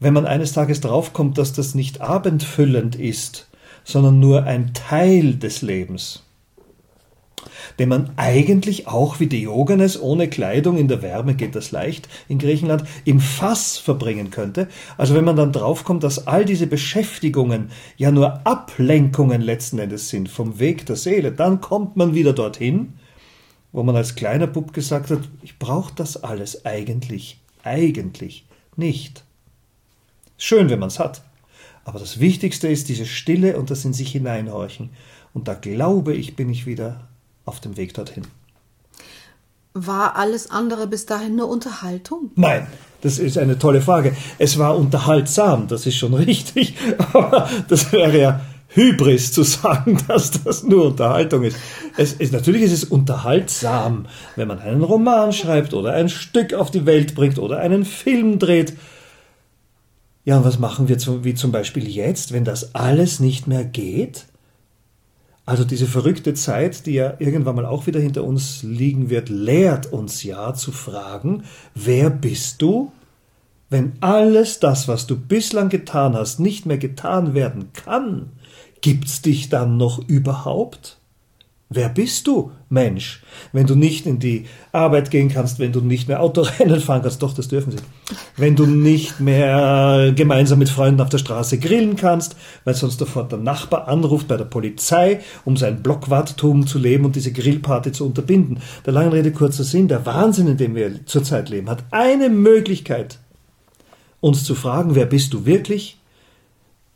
wenn 0.00 0.12
man 0.12 0.26
eines 0.26 0.52
Tages 0.52 0.80
draufkommt, 0.80 1.38
dass 1.38 1.52
das 1.52 1.76
nicht 1.76 2.00
abendfüllend 2.00 2.96
ist, 2.96 3.48
sondern 3.84 4.18
nur 4.18 4.42
ein 4.42 4.74
Teil 4.74 5.36
des 5.36 5.62
Lebens, 5.62 6.24
den 7.78 7.88
man 7.88 8.10
eigentlich 8.16 8.88
auch 8.88 9.20
wie 9.20 9.28
Diogenes 9.28 10.00
ohne 10.00 10.28
Kleidung 10.28 10.76
in 10.78 10.88
der 10.88 11.00
Wärme 11.00 11.34
geht 11.34 11.54
das 11.54 11.70
leicht 11.70 12.08
in 12.28 12.38
Griechenland 12.38 12.82
im 13.04 13.20
Fass 13.20 13.78
verbringen 13.78 14.30
könnte. 14.30 14.66
Also 14.98 15.14
wenn 15.14 15.24
man 15.24 15.36
dann 15.36 15.52
draufkommt, 15.52 16.02
dass 16.02 16.26
all 16.26 16.44
diese 16.44 16.66
Beschäftigungen 16.66 17.70
ja 17.96 18.10
nur 18.10 18.44
Ablenkungen 18.44 19.40
letzten 19.40 19.78
Endes 19.78 20.08
sind 20.08 20.28
vom 20.28 20.58
Weg 20.58 20.86
der 20.86 20.96
Seele, 20.96 21.30
dann 21.30 21.60
kommt 21.60 21.96
man 21.96 22.16
wieder 22.16 22.32
dorthin, 22.32 22.94
wo 23.70 23.84
man 23.84 23.94
als 23.94 24.16
kleiner 24.16 24.48
Bub 24.48 24.72
gesagt 24.72 25.10
hat, 25.10 25.20
ich 25.42 25.60
brauche 25.60 25.94
das 25.94 26.24
alles 26.24 26.66
eigentlich, 26.66 27.40
eigentlich 27.62 28.44
nicht. 28.76 29.24
Schön, 30.38 30.70
wenn 30.70 30.78
man 30.78 30.88
es 30.88 30.98
hat. 30.98 31.22
Aber 31.84 31.98
das 31.98 32.20
Wichtigste 32.20 32.68
ist 32.68 32.88
diese 32.88 33.06
Stille 33.06 33.58
und 33.58 33.70
das 33.70 33.84
in 33.84 33.92
sich 33.92 34.12
hineinhorchen. 34.12 34.90
Und 35.34 35.48
da 35.48 35.54
glaube 35.54 36.14
ich, 36.14 36.36
bin 36.36 36.50
ich 36.50 36.66
wieder 36.66 37.08
auf 37.44 37.60
dem 37.60 37.76
Weg 37.76 37.94
dorthin. 37.94 38.24
War 39.74 40.16
alles 40.16 40.50
andere 40.50 40.86
bis 40.86 41.06
dahin 41.06 41.36
nur 41.36 41.48
Unterhaltung? 41.48 42.30
Nein, 42.36 42.66
das 43.00 43.18
ist 43.18 43.38
eine 43.38 43.58
tolle 43.58 43.80
Frage. 43.80 44.14
Es 44.38 44.58
war 44.58 44.76
unterhaltsam, 44.76 45.66
das 45.66 45.86
ist 45.86 45.96
schon 45.96 46.14
richtig. 46.28 46.74
Aber 47.12 47.48
das 47.68 47.90
wäre 47.90 48.20
ja 48.20 48.40
Hybris 48.74 49.32
zu 49.32 49.42
sagen, 49.42 49.98
dass 50.08 50.30
das 50.30 50.62
nur 50.62 50.86
Unterhaltung 50.86 51.44
ist. 51.44 51.56
Es 51.96 52.12
ist. 52.14 52.32
Natürlich 52.32 52.62
ist 52.62 52.72
es 52.72 52.84
unterhaltsam, 52.84 54.06
wenn 54.36 54.48
man 54.48 54.58
einen 54.58 54.82
Roman 54.82 55.32
schreibt 55.32 55.74
oder 55.74 55.92
ein 55.92 56.08
Stück 56.08 56.54
auf 56.54 56.70
die 56.70 56.86
Welt 56.86 57.14
bringt 57.14 57.38
oder 57.38 57.58
einen 57.58 57.84
Film 57.84 58.38
dreht. 58.38 58.74
Ja, 60.24 60.38
und 60.38 60.44
was 60.44 60.58
machen 60.58 60.88
wir 60.88 60.98
zum, 60.98 61.24
wie 61.24 61.34
zum 61.34 61.50
Beispiel 61.50 61.88
jetzt, 61.88 62.32
wenn 62.32 62.44
das 62.44 62.74
alles 62.74 63.18
nicht 63.20 63.46
mehr 63.48 63.64
geht? 63.64 64.26
Also 65.44 65.64
diese 65.64 65.86
verrückte 65.86 66.34
Zeit, 66.34 66.86
die 66.86 66.92
ja 66.92 67.14
irgendwann 67.18 67.56
mal 67.56 67.66
auch 67.66 67.88
wieder 67.88 67.98
hinter 67.98 68.22
uns 68.22 68.62
liegen 68.62 69.10
wird, 69.10 69.28
lehrt 69.28 69.92
uns 69.92 70.22
ja 70.22 70.54
zu 70.54 70.70
fragen, 70.70 71.42
wer 71.74 72.10
bist 72.10 72.62
du? 72.62 72.92
Wenn 73.68 73.94
alles 74.00 74.60
das, 74.60 74.86
was 74.86 75.06
du 75.06 75.16
bislang 75.16 75.68
getan 75.68 76.14
hast, 76.14 76.38
nicht 76.38 76.66
mehr 76.66 76.78
getan 76.78 77.34
werden 77.34 77.72
kann, 77.72 78.30
gibt's 78.82 79.22
dich 79.22 79.48
dann 79.48 79.78
noch 79.78 80.06
überhaupt? 80.06 80.98
Wer 81.74 81.88
bist 81.88 82.26
du, 82.26 82.50
Mensch, 82.68 83.22
wenn 83.52 83.66
du 83.66 83.74
nicht 83.74 84.04
in 84.04 84.18
die 84.18 84.44
Arbeit 84.72 85.10
gehen 85.10 85.30
kannst, 85.30 85.58
wenn 85.58 85.72
du 85.72 85.80
nicht 85.80 86.06
mehr 86.06 86.20
Autorennen 86.20 86.80
fahren 86.82 87.00
kannst? 87.00 87.22
Doch, 87.22 87.32
das 87.32 87.48
dürfen 87.48 87.70
sie. 87.70 87.78
Wenn 88.36 88.56
du 88.56 88.66
nicht 88.66 89.20
mehr 89.20 90.12
gemeinsam 90.14 90.58
mit 90.58 90.68
Freunden 90.68 91.00
auf 91.00 91.08
der 91.08 91.16
Straße 91.16 91.58
grillen 91.58 91.96
kannst, 91.96 92.36
weil 92.64 92.74
sonst 92.74 92.98
sofort 92.98 93.32
der 93.32 93.38
Nachbar 93.38 93.88
anruft 93.88 94.28
bei 94.28 94.36
der 94.36 94.44
Polizei, 94.44 95.20
um 95.46 95.56
sein 95.56 95.82
Blockwarttum 95.82 96.66
zu 96.66 96.78
leben 96.78 97.06
und 97.06 97.16
diese 97.16 97.32
Grillparty 97.32 97.92
zu 97.92 98.04
unterbinden. 98.04 98.60
Der 98.84 98.92
langen 98.92 99.12
Rede 99.12 99.32
kurzer 99.32 99.64
Sinn, 99.64 99.88
der 99.88 100.04
Wahnsinn, 100.04 100.48
in 100.48 100.58
dem 100.58 100.74
wir 100.74 101.06
zurzeit 101.06 101.48
leben, 101.48 101.70
hat 101.70 101.84
eine 101.90 102.28
Möglichkeit, 102.28 103.18
uns 104.20 104.44
zu 104.44 104.54
fragen, 104.54 104.94
wer 104.94 105.06
bist 105.06 105.32
du 105.32 105.46
wirklich, 105.46 105.98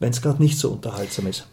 wenn 0.00 0.10
es 0.10 0.20
gerade 0.20 0.42
nicht 0.42 0.58
so 0.58 0.70
unterhaltsam 0.70 1.28
ist. 1.28 1.46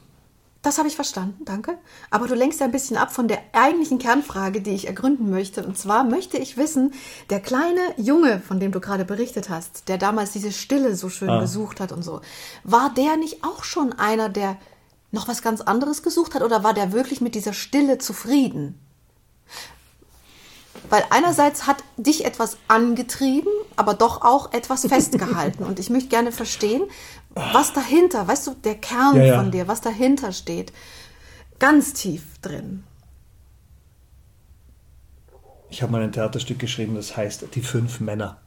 Das 0.64 0.78
habe 0.78 0.88
ich 0.88 0.96
verstanden, 0.96 1.44
danke. 1.44 1.78
Aber 2.10 2.26
du 2.26 2.36
lenkst 2.36 2.62
ein 2.62 2.72
bisschen 2.72 2.96
ab 2.96 3.12
von 3.12 3.28
der 3.28 3.40
eigentlichen 3.52 4.00
Kernfrage, 4.00 4.62
die 4.62 4.72
ich 4.72 4.88
ergründen 4.88 5.30
möchte. 5.30 5.66
Und 5.66 5.78
zwar 5.78 6.06
möchte 6.06 6.38
ich 6.38 6.56
wissen, 6.56 6.94
der 7.30 7.42
kleine 7.42 7.82
Junge, 7.98 8.40
von 8.40 8.62
dem 8.62 8.72
du 8.72 8.80
gerade 8.80 9.04
berichtet 9.04 9.50
hast, 9.50 9.90
der 9.90 9.98
damals 9.98 10.32
diese 10.32 10.54
Stille 10.54 10.96
so 10.96 11.10
schön 11.10 11.30
ah. 11.30 11.42
gesucht 11.42 11.82
hat 11.82 11.92
und 11.92 12.02
so, 12.02 12.22
war 12.64 12.94
der 12.94 13.18
nicht 13.18 13.44
auch 13.44 13.66
schon 13.66 13.92
einer, 13.92 14.30
der 14.30 14.58
noch 15.12 15.28
was 15.28 15.42
ganz 15.42 15.60
anderes 15.60 16.02
gesucht 16.02 16.34
hat 16.34 16.42
oder 16.42 16.64
war 16.64 16.74
der 16.74 16.94
wirklich 16.94 17.20
mit 17.20 17.36
dieser 17.36 17.54
Stille 17.54 17.98
zufrieden? 17.98 18.80
Weil 20.90 21.04
einerseits 21.10 21.68
hat 21.68 21.78
dich 21.98 22.26
etwas 22.26 22.58
angetrieben, 22.68 23.52
aber 23.76 23.94
doch 23.94 24.22
auch 24.22 24.54
etwas 24.54 24.82
festgehalten. 24.88 25.64
Und 25.64 25.80
ich 25.80 25.90
möchte 25.90 26.10
gerne 26.10 26.32
verstehen, 26.32 26.84
was 27.36 27.74
dahinter, 27.74 28.28
weißt 28.28 28.48
du, 28.48 28.56
der 28.64 28.76
Kern 28.76 29.16
ja, 29.16 29.24
ja. 29.24 29.38
von 29.38 29.52
dir, 29.52 29.68
was 29.68 29.82
dahinter 29.82 30.32
steht, 30.32 30.72
ganz 31.60 31.94
tief 31.94 32.24
drin. 32.42 32.84
Ich 35.70 35.82
habe 35.82 35.92
mal 35.92 36.02
ein 36.02 36.12
Theaterstück 36.12 36.60
geschrieben, 36.60 36.96
das 36.96 37.18
heißt 37.18 37.48
Die 37.56 37.62
fünf 37.62 38.00
Männer. 38.00 38.38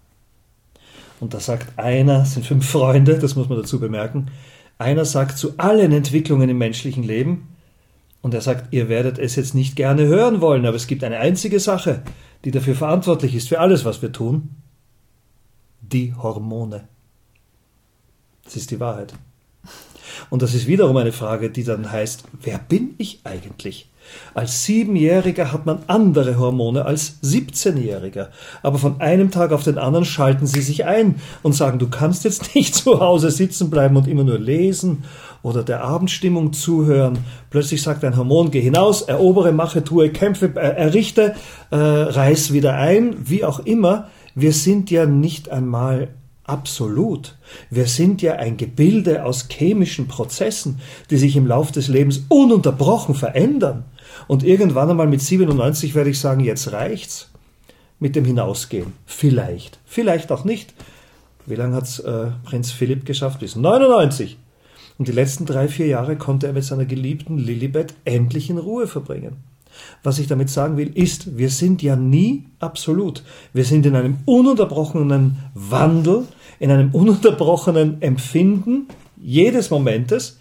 Und 1.18 1.34
da 1.34 1.40
sagt 1.40 1.78
einer, 1.78 2.24
sind 2.24 2.46
fünf 2.46 2.68
Freunde, 2.68 3.18
das 3.18 3.34
muss 3.34 3.48
man 3.48 3.58
dazu 3.58 3.80
bemerken, 3.80 4.30
einer 4.78 5.04
sagt 5.04 5.38
zu 5.38 5.58
allen 5.58 5.92
Entwicklungen 5.92 6.48
im 6.48 6.58
menschlichen 6.58 7.02
Leben, 7.02 7.48
und 8.26 8.34
er 8.34 8.40
sagt, 8.40 8.72
ihr 8.72 8.88
werdet 8.88 9.20
es 9.20 9.36
jetzt 9.36 9.54
nicht 9.54 9.76
gerne 9.76 10.06
hören 10.06 10.40
wollen, 10.40 10.66
aber 10.66 10.76
es 10.76 10.88
gibt 10.88 11.04
eine 11.04 11.18
einzige 11.18 11.60
Sache, 11.60 12.02
die 12.44 12.50
dafür 12.50 12.74
verantwortlich 12.74 13.36
ist, 13.36 13.48
für 13.48 13.60
alles, 13.60 13.84
was 13.84 14.02
wir 14.02 14.10
tun, 14.10 14.56
die 15.80 16.12
Hormone. 16.12 16.88
Das 18.46 18.56
ist 18.56 18.70
die 18.70 18.80
Wahrheit. 18.80 19.12
Und 20.30 20.42
das 20.42 20.54
ist 20.54 20.66
wiederum 20.66 20.96
eine 20.96 21.12
Frage, 21.12 21.50
die 21.50 21.64
dann 21.64 21.92
heißt, 21.92 22.24
wer 22.42 22.58
bin 22.58 22.94
ich 22.98 23.20
eigentlich? 23.24 23.90
Als 24.34 24.64
Siebenjähriger 24.64 25.52
hat 25.52 25.66
man 25.66 25.80
andere 25.88 26.38
Hormone 26.38 26.84
als 26.84 27.18
17-Jähriger. 27.24 28.28
Aber 28.62 28.78
von 28.78 29.00
einem 29.00 29.30
Tag 29.30 29.52
auf 29.52 29.64
den 29.64 29.78
anderen 29.78 30.04
schalten 30.04 30.46
sie 30.46 30.60
sich 30.60 30.84
ein 30.84 31.16
und 31.42 31.54
sagen, 31.54 31.78
du 31.78 31.88
kannst 31.88 32.24
jetzt 32.24 32.54
nicht 32.54 32.74
zu 32.74 33.00
Hause 33.00 33.30
sitzen 33.30 33.68
bleiben 33.68 33.96
und 33.96 34.06
immer 34.06 34.24
nur 34.24 34.38
lesen 34.38 35.04
oder 35.42 35.62
der 35.62 35.82
Abendstimmung 35.84 36.52
zuhören. 36.52 37.18
Plötzlich 37.50 37.82
sagt 37.82 38.04
ein 38.04 38.16
Hormon, 38.16 38.50
geh 38.50 38.60
hinaus, 38.60 39.02
erobere, 39.02 39.52
mache, 39.52 39.84
tue, 39.84 40.10
kämpfe, 40.10 40.52
äh, 40.56 40.76
errichte, 40.76 41.34
äh, 41.70 41.76
reiß 41.76 42.52
wieder 42.52 42.74
ein, 42.74 43.16
wie 43.28 43.44
auch 43.44 43.60
immer. 43.60 44.08
Wir 44.34 44.52
sind 44.52 44.90
ja 44.90 45.06
nicht 45.06 45.50
einmal 45.50 46.08
Absolut. 46.46 47.36
Wir 47.70 47.86
sind 47.86 48.22
ja 48.22 48.34
ein 48.34 48.56
Gebilde 48.56 49.24
aus 49.24 49.48
chemischen 49.50 50.06
Prozessen, 50.06 50.80
die 51.10 51.16
sich 51.16 51.34
im 51.34 51.46
Lauf 51.46 51.72
des 51.72 51.88
Lebens 51.88 52.24
ununterbrochen 52.28 53.16
verändern. 53.16 53.84
Und 54.28 54.44
irgendwann 54.44 54.88
einmal 54.88 55.08
mit 55.08 55.20
97 55.20 55.96
werde 55.96 56.10
ich 56.10 56.20
sagen, 56.20 56.40
jetzt 56.40 56.70
reicht's 56.70 57.30
mit 57.98 58.14
dem 58.14 58.24
Hinausgehen. 58.24 58.92
Vielleicht. 59.06 59.80
Vielleicht 59.84 60.30
auch 60.30 60.44
nicht. 60.44 60.72
Wie 61.46 61.56
lange 61.56 61.76
hat's 61.76 61.98
äh, 61.98 62.28
Prinz 62.44 62.70
Philipp 62.70 63.06
geschafft? 63.06 63.40
Bis 63.40 63.56
99. 63.56 64.36
Und 64.98 65.08
die 65.08 65.12
letzten 65.12 65.46
drei, 65.46 65.66
vier 65.66 65.86
Jahre 65.86 66.16
konnte 66.16 66.46
er 66.46 66.52
mit 66.52 66.64
seiner 66.64 66.84
geliebten 66.84 67.38
Lilibet 67.38 67.94
endlich 68.04 68.50
in 68.50 68.58
Ruhe 68.58 68.86
verbringen. 68.86 69.36
Was 70.02 70.18
ich 70.18 70.26
damit 70.26 70.48
sagen 70.48 70.76
will, 70.76 70.90
ist, 70.94 71.36
wir 71.36 71.50
sind 71.50 71.82
ja 71.82 71.96
nie 71.96 72.44
absolut. 72.60 73.22
Wir 73.52 73.64
sind 73.64 73.84
in 73.84 73.94
einem 73.94 74.18
ununterbrochenen 74.24 75.38
Wandel, 75.54 76.24
in 76.58 76.70
einem 76.70 76.90
ununterbrochenen 76.92 78.02
Empfinden 78.02 78.88
jedes 79.16 79.70
Momentes. 79.70 80.38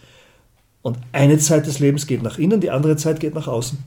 Und 0.81 0.97
eine 1.11 1.39
Zeit 1.39 1.65
des 1.65 1.79
Lebens 1.79 2.05
geht 2.07 2.21
nach 2.21 2.37
innen, 2.37 2.61
die 2.61 2.71
andere 2.71 2.95
Zeit 2.95 3.19
geht 3.19 3.33
nach 3.33 3.47
außen. 3.47 3.77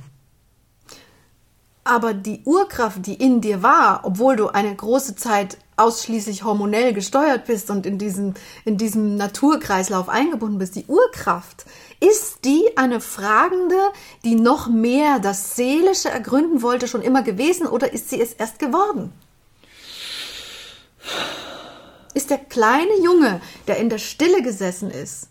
Aber 1.84 2.12
die 2.12 2.42
Urkraft, 2.44 3.06
die 3.06 3.14
in 3.14 3.40
dir 3.40 3.62
war, 3.62 4.00
obwohl 4.02 4.36
du 4.36 4.48
eine 4.48 4.74
große 4.74 5.16
Zeit 5.16 5.56
ausschließlich 5.78 6.44
hormonell 6.44 6.92
gesteuert 6.92 7.46
bist 7.46 7.70
und 7.70 7.86
in, 7.86 7.96
diesen, 7.96 8.34
in 8.64 8.76
diesem 8.76 9.16
Naturkreislauf 9.16 10.08
eingebunden 10.08 10.58
bist, 10.58 10.74
die 10.74 10.84
Urkraft, 10.86 11.64
ist 12.00 12.44
die 12.44 12.76
eine 12.76 13.00
Fragende, 13.00 13.76
die 14.24 14.34
noch 14.34 14.68
mehr 14.68 15.18
das 15.20 15.56
Seelische 15.56 16.10
ergründen 16.10 16.62
wollte, 16.62 16.88
schon 16.88 17.00
immer 17.00 17.22
gewesen 17.22 17.66
oder 17.66 17.92
ist 17.92 18.10
sie 18.10 18.20
es 18.20 18.32
erst 18.34 18.58
geworden? 18.58 19.12
Ist 22.18 22.30
der 22.30 22.38
kleine 22.38 23.00
Junge, 23.04 23.40
der 23.68 23.76
in 23.76 23.90
der 23.90 23.98
Stille 23.98 24.42
gesessen 24.42 24.90
ist, 24.90 25.28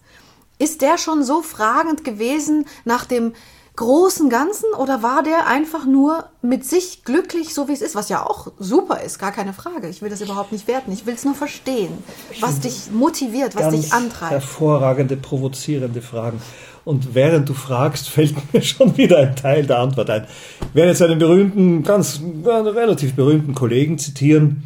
ist 0.58 0.82
der 0.82 0.98
schon 0.98 1.22
so 1.22 1.42
fragend 1.42 2.06
gewesen 2.06 2.66
nach 2.86 3.04
dem 3.04 3.34
großen 3.76 4.30
Ganzen 4.30 4.68
oder 4.80 5.04
war 5.04 5.22
der 5.22 5.48
einfach 5.48 5.86
nur 5.86 6.30
mit 6.42 6.64
sich 6.64 7.04
glücklich, 7.04 7.54
so 7.54 7.68
wie 7.68 7.74
es 7.74 7.82
ist, 7.82 7.94
was 7.94 8.08
ja 8.08 8.26
auch 8.26 8.54
super 8.58 9.02
ist, 9.02 9.20
gar 9.20 9.34
keine 9.34 9.52
Frage. 9.52 9.90
Ich 9.90 10.02
will 10.02 10.10
das 10.10 10.22
überhaupt 10.22 10.54
nicht 10.54 10.66
werten. 10.70 10.94
Ich 10.94 11.06
will 11.06 11.16
es 11.16 11.26
nur 11.26 11.36
verstehen, 11.36 11.92
was 12.40 12.62
dich 12.62 12.90
motiviert, 12.90 13.58
was 13.58 13.76
dich 13.76 13.92
antreibt. 13.92 14.32
Hervorragende, 14.32 15.18
provozierende 15.18 16.02
Fragen. 16.02 16.42
Und 16.86 17.16
während 17.16 17.50
du 17.50 17.54
fragst, 17.54 18.08
fällt 18.18 18.54
mir 18.54 18.62
schon 18.62 18.96
wieder 18.96 19.18
ein 19.18 19.36
Teil 19.36 19.68
der 19.68 19.80
Antwort 19.80 20.10
ein. 20.10 20.26
Ich 20.62 20.74
werde 20.74 20.92
jetzt 20.92 21.02
einen 21.02 21.20
berühmten, 21.20 21.84
ganz 21.84 22.22
relativ 22.46 23.14
berühmten 23.14 23.54
Kollegen 23.54 24.00
zitieren, 24.00 24.64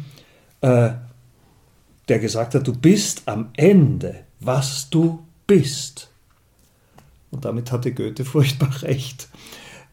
äh, 0.60 0.90
der 2.08 2.18
gesagt 2.18 2.54
hat, 2.54 2.66
du 2.66 2.72
bist 2.72 3.22
am 3.26 3.50
Ende, 3.56 4.24
was 4.40 4.90
du 4.90 5.24
bist. 5.46 6.08
Und 7.30 7.44
damit 7.44 7.72
hatte 7.72 7.92
Goethe 7.92 8.24
furchtbar 8.26 8.82
recht. 8.82 9.28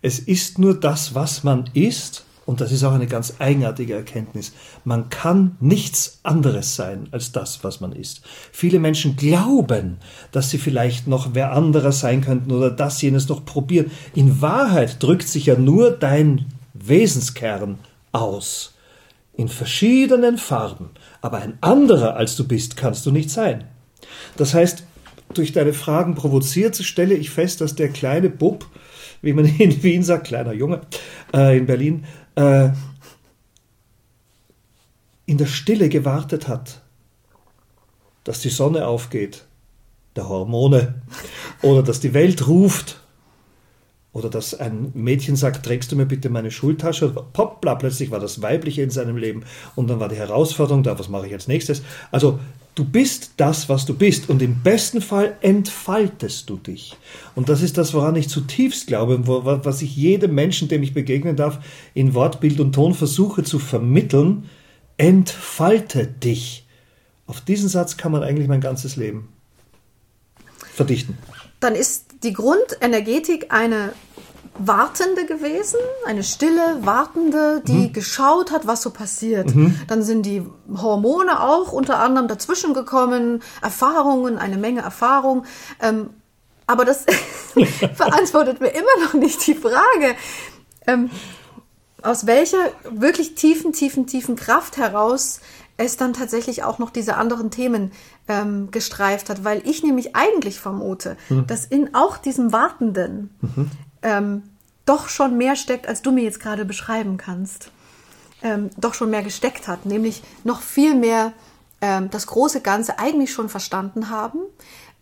Es 0.01 0.19
ist 0.19 0.59
nur 0.59 0.79
das, 0.79 1.13
was 1.15 1.43
man 1.43 1.69
ist 1.73 2.25
und 2.49 2.61
das 2.61 2.71
ist 2.71 2.83
auch 2.83 2.93
eine 2.93 3.05
ganz 3.05 3.35
eigenartige 3.37 3.93
Erkenntnis, 3.93 4.53
man 4.83 5.09
kann 5.09 5.55
nichts 5.59 6.19
anderes 6.23 6.75
sein 6.75 7.07
als 7.11 7.31
das, 7.31 7.63
was 7.63 7.79
man 7.79 7.91
ist. 7.91 8.21
Viele 8.51 8.79
Menschen 8.79 9.15
glauben, 9.15 9.97
dass 10.31 10.49
sie 10.49 10.57
vielleicht 10.57 11.05
noch 11.05 11.35
wer 11.35 11.53
anderer 11.53 11.91
sein 11.91 12.21
könnten 12.21 12.51
oder 12.51 12.71
das 12.71 13.03
jenes 13.03 13.29
noch 13.29 13.45
probieren. 13.45 13.91
In 14.15 14.41
Wahrheit 14.41 15.03
drückt 15.03 15.27
sich 15.27 15.45
ja 15.45 15.59
nur 15.59 15.91
dein 15.91 16.47
Wesenskern 16.73 17.77
aus. 18.13 18.73
In 19.33 19.47
verschiedenen 19.47 20.39
Farben. 20.39 20.89
Aber 21.21 21.39
ein 21.39 21.57
anderer 21.61 22.15
als 22.15 22.35
du 22.35 22.47
bist, 22.47 22.77
kannst 22.77 23.05
du 23.05 23.11
nicht 23.11 23.29
sein. 23.29 23.65
Das 24.37 24.53
heißt, 24.53 24.83
durch 25.33 25.51
deine 25.51 25.73
Fragen 25.73 26.15
provoziert, 26.15 26.75
stelle 26.77 27.13
ich 27.13 27.29
fest, 27.29 27.61
dass 27.61 27.75
der 27.75 27.89
kleine 27.89 28.29
Bub, 28.29 28.65
wie 29.21 29.33
man 29.33 29.45
in 29.45 29.83
Wien 29.83 30.03
sagt, 30.03 30.27
kleiner 30.27 30.53
Junge, 30.53 30.81
äh, 31.33 31.57
in 31.57 31.65
Berlin, 31.65 32.05
äh, 32.35 32.69
in 35.25 35.37
der 35.37 35.45
Stille 35.45 35.89
gewartet 35.89 36.47
hat, 36.47 36.81
dass 38.23 38.41
die 38.41 38.49
Sonne 38.49 38.87
aufgeht, 38.87 39.45
der 40.15 40.27
Hormone, 40.27 41.01
oder 41.61 41.83
dass 41.83 41.99
die 41.99 42.13
Welt 42.13 42.47
ruft, 42.47 42.98
oder 44.11 44.29
dass 44.29 44.55
ein 44.55 44.91
Mädchen 44.95 45.35
sagt, 45.35 45.65
trägst 45.65 45.91
du 45.91 45.95
mir 45.95 46.05
bitte 46.05 46.29
meine 46.29 46.49
Schultasche? 46.49 47.09
Poppla, 47.09 47.75
plötzlich 47.75 48.09
war 48.09 48.19
das 48.19 48.41
Weibliche 48.41 48.81
in 48.81 48.89
seinem 48.89 49.17
Leben 49.17 49.43
und 49.75 49.87
dann 49.87 49.99
war 49.99 50.09
die 50.09 50.15
Herausforderung 50.15 50.81
da, 50.81 50.97
was 50.97 51.09
mache 51.09 51.27
ich 51.27 51.33
als 51.33 51.47
nächstes? 51.47 51.83
Also 52.11 52.39
du 52.73 52.85
bist 52.85 53.33
das, 53.37 53.69
was 53.69 53.85
du 53.85 53.93
bist 53.93 54.29
und 54.29 54.41
im 54.41 54.63
besten 54.63 55.01
Fall 55.01 55.37
entfaltest 55.41 56.49
du 56.49 56.57
dich. 56.57 56.97
Und 57.35 57.49
das 57.49 57.61
ist 57.61 57.77
das, 57.77 57.93
woran 57.93 58.15
ich 58.15 58.29
zutiefst 58.29 58.87
glaube, 58.87 59.27
was 59.27 59.81
ich 59.83 59.95
jedem 59.95 60.33
Menschen, 60.33 60.67
dem 60.69 60.81
ich 60.81 60.93
begegnen 60.95 61.35
darf, 61.35 61.59
in 61.93 62.15
Wort, 62.15 62.39
Bild 62.39 62.59
und 62.59 62.73
Ton 62.73 62.95
versuche 62.95 63.43
zu 63.43 63.59
vermitteln, 63.59 64.49
entfalte 64.97 66.07
dich. 66.07 66.65
Auf 67.27 67.41
diesen 67.41 67.69
Satz 67.69 67.95
kann 67.95 68.11
man 68.11 68.23
eigentlich 68.23 68.47
mein 68.47 68.61
ganzes 68.61 68.95
Leben 68.95 69.29
verdichten. 70.73 71.15
Dann 71.59 71.75
ist 71.75 72.08
die 72.23 72.33
Grundenergetik 72.33 73.53
eine 73.53 73.93
Wartende 74.57 75.25
gewesen, 75.25 75.79
eine 76.05 76.23
stille, 76.23 76.79
Wartende, 76.81 77.61
die 77.65 77.87
mhm. 77.87 77.93
geschaut 77.93 78.51
hat, 78.51 78.67
was 78.67 78.81
so 78.81 78.91
passiert. 78.91 79.55
Mhm. 79.55 79.79
Dann 79.87 80.03
sind 80.03 80.25
die 80.25 80.43
Hormone 80.75 81.41
auch 81.41 81.71
unter 81.71 81.99
anderem 81.99 82.27
dazwischen 82.27 82.73
gekommen, 82.73 83.41
Erfahrungen, 83.61 84.37
eine 84.37 84.57
Menge 84.57 84.81
Erfahrung. 84.81 85.45
Ähm, 85.81 86.09
aber 86.67 86.83
das 86.83 87.05
beantwortet 87.97 88.59
mir 88.59 88.69
immer 88.69 89.05
noch 89.05 89.13
nicht 89.13 89.47
die 89.47 89.55
Frage, 89.55 90.15
ähm, 90.85 91.09
aus 92.01 92.25
welcher 92.25 92.71
wirklich 92.89 93.35
tiefen, 93.35 93.71
tiefen, 93.73 94.07
tiefen 94.07 94.35
Kraft 94.35 94.77
heraus 94.77 95.39
es 95.79 95.95
dann 95.95 96.13
tatsächlich 96.13 96.63
auch 96.63 96.77
noch 96.77 96.89
diese 96.89 97.15
anderen 97.15 97.51
Themen 97.51 97.91
ähm, 98.27 98.69
gestreift 98.69 99.29
hat, 99.29 99.45
weil 99.45 99.61
ich 99.65 99.81
nämlich 99.81 100.15
eigentlich 100.15 100.59
vermute, 100.59 101.15
mhm. 101.29 101.47
dass 101.47 101.65
in 101.65 101.95
auch 101.95 102.17
diesem 102.17 102.51
Wartenden 102.51 103.29
mhm. 103.41 103.71
ähm, 104.03 104.43
doch 104.85 105.07
schon 105.07 105.37
mehr 105.37 105.55
steckt, 105.55 105.87
als 105.87 106.01
du 106.01 106.11
mir 106.11 106.23
jetzt 106.23 106.41
gerade 106.41 106.65
beschreiben 106.65 107.17
kannst. 107.17 107.71
Ähm, 108.41 108.69
doch 108.77 108.93
schon 108.93 109.09
mehr 109.09 109.23
gesteckt 109.23 109.67
hat, 109.67 109.85
nämlich 109.85 110.23
noch 110.43 110.61
viel 110.61 110.95
mehr 110.95 111.33
ähm, 111.81 112.09
das 112.09 112.27
große 112.27 112.61
Ganze 112.61 112.97
eigentlich 112.97 113.33
schon 113.33 113.49
verstanden 113.49 114.09
haben, 114.09 114.39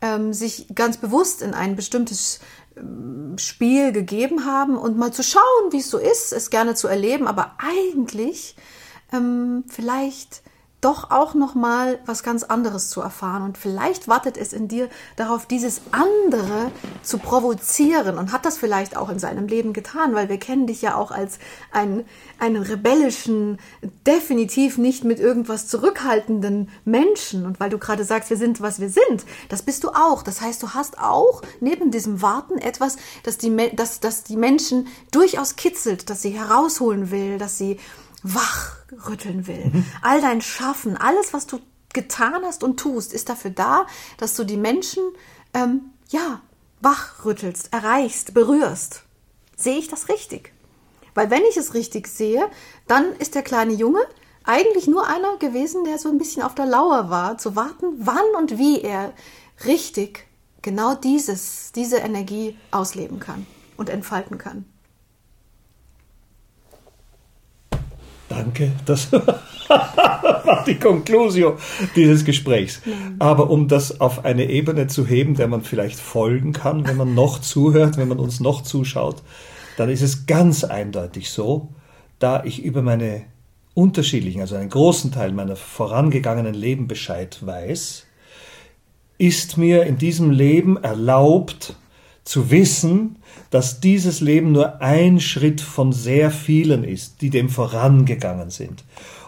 ähm, 0.02 0.34
sich 0.34 0.68
ganz 0.74 0.98
bewusst 0.98 1.44
in 1.44 1.54
ein 1.54 1.76
bestimmtes 1.76 2.40
ähm, 2.76 3.36
Spiel 3.38 3.92
gegeben 3.92 4.46
haben 4.46 4.76
und 4.76 4.98
mal 4.98 5.14
zu 5.14 5.24
schauen, 5.24 5.72
wie 5.72 5.80
es 5.80 5.90
so 5.90 5.98
ist, 6.00 6.34
es 6.34 6.50
gerne 6.50 6.76
zu 6.76 6.88
erleben, 6.88 7.28
aber 7.28 7.54
eigentlich 7.58 8.56
vielleicht 9.10 10.42
doch 10.80 11.10
auch 11.10 11.34
noch 11.34 11.56
mal 11.56 12.00
was 12.06 12.22
ganz 12.22 12.44
anderes 12.44 12.90
zu 12.90 13.02
erfahren 13.02 13.42
und 13.42 13.58
vielleicht 13.58 14.08
wartet 14.08 14.38
es 14.38 14.54
in 14.54 14.68
dir 14.68 14.90
darauf 15.16 15.48
dieses 15.48 15.82
andere 15.92 16.72
zu 17.02 17.18
provozieren 17.18 18.20
und 18.20 18.32
hat 18.32 18.46
das 18.46 18.60
vielleicht 18.60 18.96
auch 18.96 19.10
in 19.10 19.18
seinem 19.18 19.48
Leben 19.48 19.74
getan, 19.74 20.14
weil 20.14 20.30
wir 20.30 20.38
kennen 20.38 20.68
dich 20.68 20.84
ja 20.84 20.96
auch 20.96 21.10
als 21.10 21.40
einen 21.72 22.06
einen 22.38 22.62
rebellischen, 22.62 23.58
definitiv 24.06 24.78
nicht 24.78 25.04
mit 25.04 25.20
irgendwas 25.20 25.68
zurückhaltenden 25.68 26.70
Menschen 26.86 27.48
und 27.48 27.60
weil 27.60 27.72
du 27.72 27.80
gerade 27.80 28.04
sagst, 28.04 28.30
wir 28.30 28.38
sind 28.38 28.62
was 28.62 28.80
wir 28.80 28.90
sind, 28.90 29.26
das 29.50 29.64
bist 29.64 29.84
du 29.84 29.90
auch. 29.90 30.22
Das 30.22 30.42
heißt, 30.42 30.62
du 30.62 30.76
hast 30.76 31.00
auch 31.00 31.42
neben 31.60 31.90
diesem 31.90 32.22
Warten 32.22 32.60
etwas, 32.60 32.98
das 33.24 33.40
die 33.40 33.72
das 33.76 34.00
das 34.00 34.24
die 34.24 34.38
Menschen 34.38 34.88
durchaus 35.10 35.56
kitzelt, 35.56 36.12
das 36.12 36.22
sie 36.22 36.38
herausholen 36.38 37.10
will, 37.10 37.40
dass 37.40 37.58
sie 37.58 37.80
wachrütteln 38.34 39.48
will. 39.48 39.72
All 40.02 40.22
dein 40.22 40.42
Schaffen, 40.42 40.98
alles, 40.98 41.34
was 41.34 41.48
du 41.48 41.60
getan 41.94 42.44
hast 42.44 42.64
und 42.64 42.80
tust, 42.80 43.14
ist 43.14 43.30
dafür 43.30 43.52
da, 43.52 43.88
dass 44.18 44.36
du 44.36 44.44
die 44.44 44.58
Menschen, 44.58 45.04
ähm, 45.54 45.92
ja, 46.10 46.42
wachrüttelst, 46.82 47.74
erreichst, 47.74 48.34
berührst. 48.34 49.04
Sehe 49.56 49.78
ich 49.78 49.88
das 49.88 50.10
richtig? 50.10 50.54
Weil 51.16 51.32
wenn 51.32 51.42
ich 51.50 51.58
es 51.58 51.74
richtig 51.74 52.08
sehe, 52.08 52.48
dann 52.88 53.14
ist 53.14 53.34
der 53.34 53.42
kleine 53.42 53.74
Junge 53.74 54.02
eigentlich 54.44 54.88
nur 54.88 55.08
einer 55.08 55.38
gewesen, 55.38 55.84
der 55.84 55.98
so 55.98 56.10
ein 56.10 56.18
bisschen 56.18 56.44
auf 56.44 56.56
der 56.56 56.68
Lauer 56.68 57.10
war, 57.10 57.38
zu 57.38 57.56
warten, 57.56 57.88
wann 57.98 58.36
und 58.38 58.58
wie 58.58 58.82
er 58.82 59.14
richtig 59.66 60.28
genau 60.62 60.96
dieses, 60.96 61.72
diese 61.74 61.98
Energie 61.98 62.58
ausleben 62.72 63.20
kann 63.20 63.46
und 63.78 63.90
entfalten 63.90 64.38
kann. 64.38 64.66
Danke, 68.30 68.74
das 68.86 69.12
war 69.68 70.64
die 70.66 70.76
Conclusio 70.76 71.58
dieses 71.96 72.26
Gesprächs. 72.26 72.82
Aber 73.20 73.50
um 73.50 73.68
das 73.68 74.02
auf 74.02 74.26
eine 74.26 74.50
Ebene 74.50 74.88
zu 74.88 75.06
heben, 75.06 75.36
der 75.36 75.48
man 75.48 75.62
vielleicht 75.62 76.00
folgen 76.00 76.54
kann, 76.54 76.88
wenn 76.88 76.98
man 76.98 77.14
noch 77.14 77.40
zuhört, 77.42 77.98
wenn 77.98 78.08
man 78.10 78.20
uns 78.20 78.40
noch 78.40 78.64
zuschaut, 78.64 79.24
dann 79.78 79.90
ist 79.90 80.02
es 80.02 80.26
ganz 80.26 80.64
eindeutig 80.64 81.30
so, 81.30 81.70
da 82.20 82.44
ich 82.44 82.64
über 82.64 82.82
meine 82.82 83.24
unterschiedlichen, 83.74 84.42
also 84.42 84.56
einen 84.56 84.70
großen 84.70 85.12
Teil 85.12 85.32
meiner 85.32 85.56
vorangegangenen 85.56 86.56
Leben 86.56 86.88
Bescheid 86.88 87.38
weiß, 87.42 88.06
ist 89.20 89.58
mir 89.58 89.84
in 89.84 89.98
diesem 89.98 90.32
Leben 90.32 90.78
erlaubt 90.78 91.76
zu 92.28 92.52
wissen, 92.52 93.16
dass 93.52 93.80
dieses 93.80 94.20
Leben 94.20 94.52
nur 94.52 94.82
ein 94.82 95.22
Schritt 95.22 95.62
von 95.62 95.94
sehr 95.94 96.30
vielen 96.30 96.84
ist, 96.84 97.22
die 97.22 97.30
dem 97.30 97.48
vorangegangen 97.48 98.50
sind. 98.50 98.84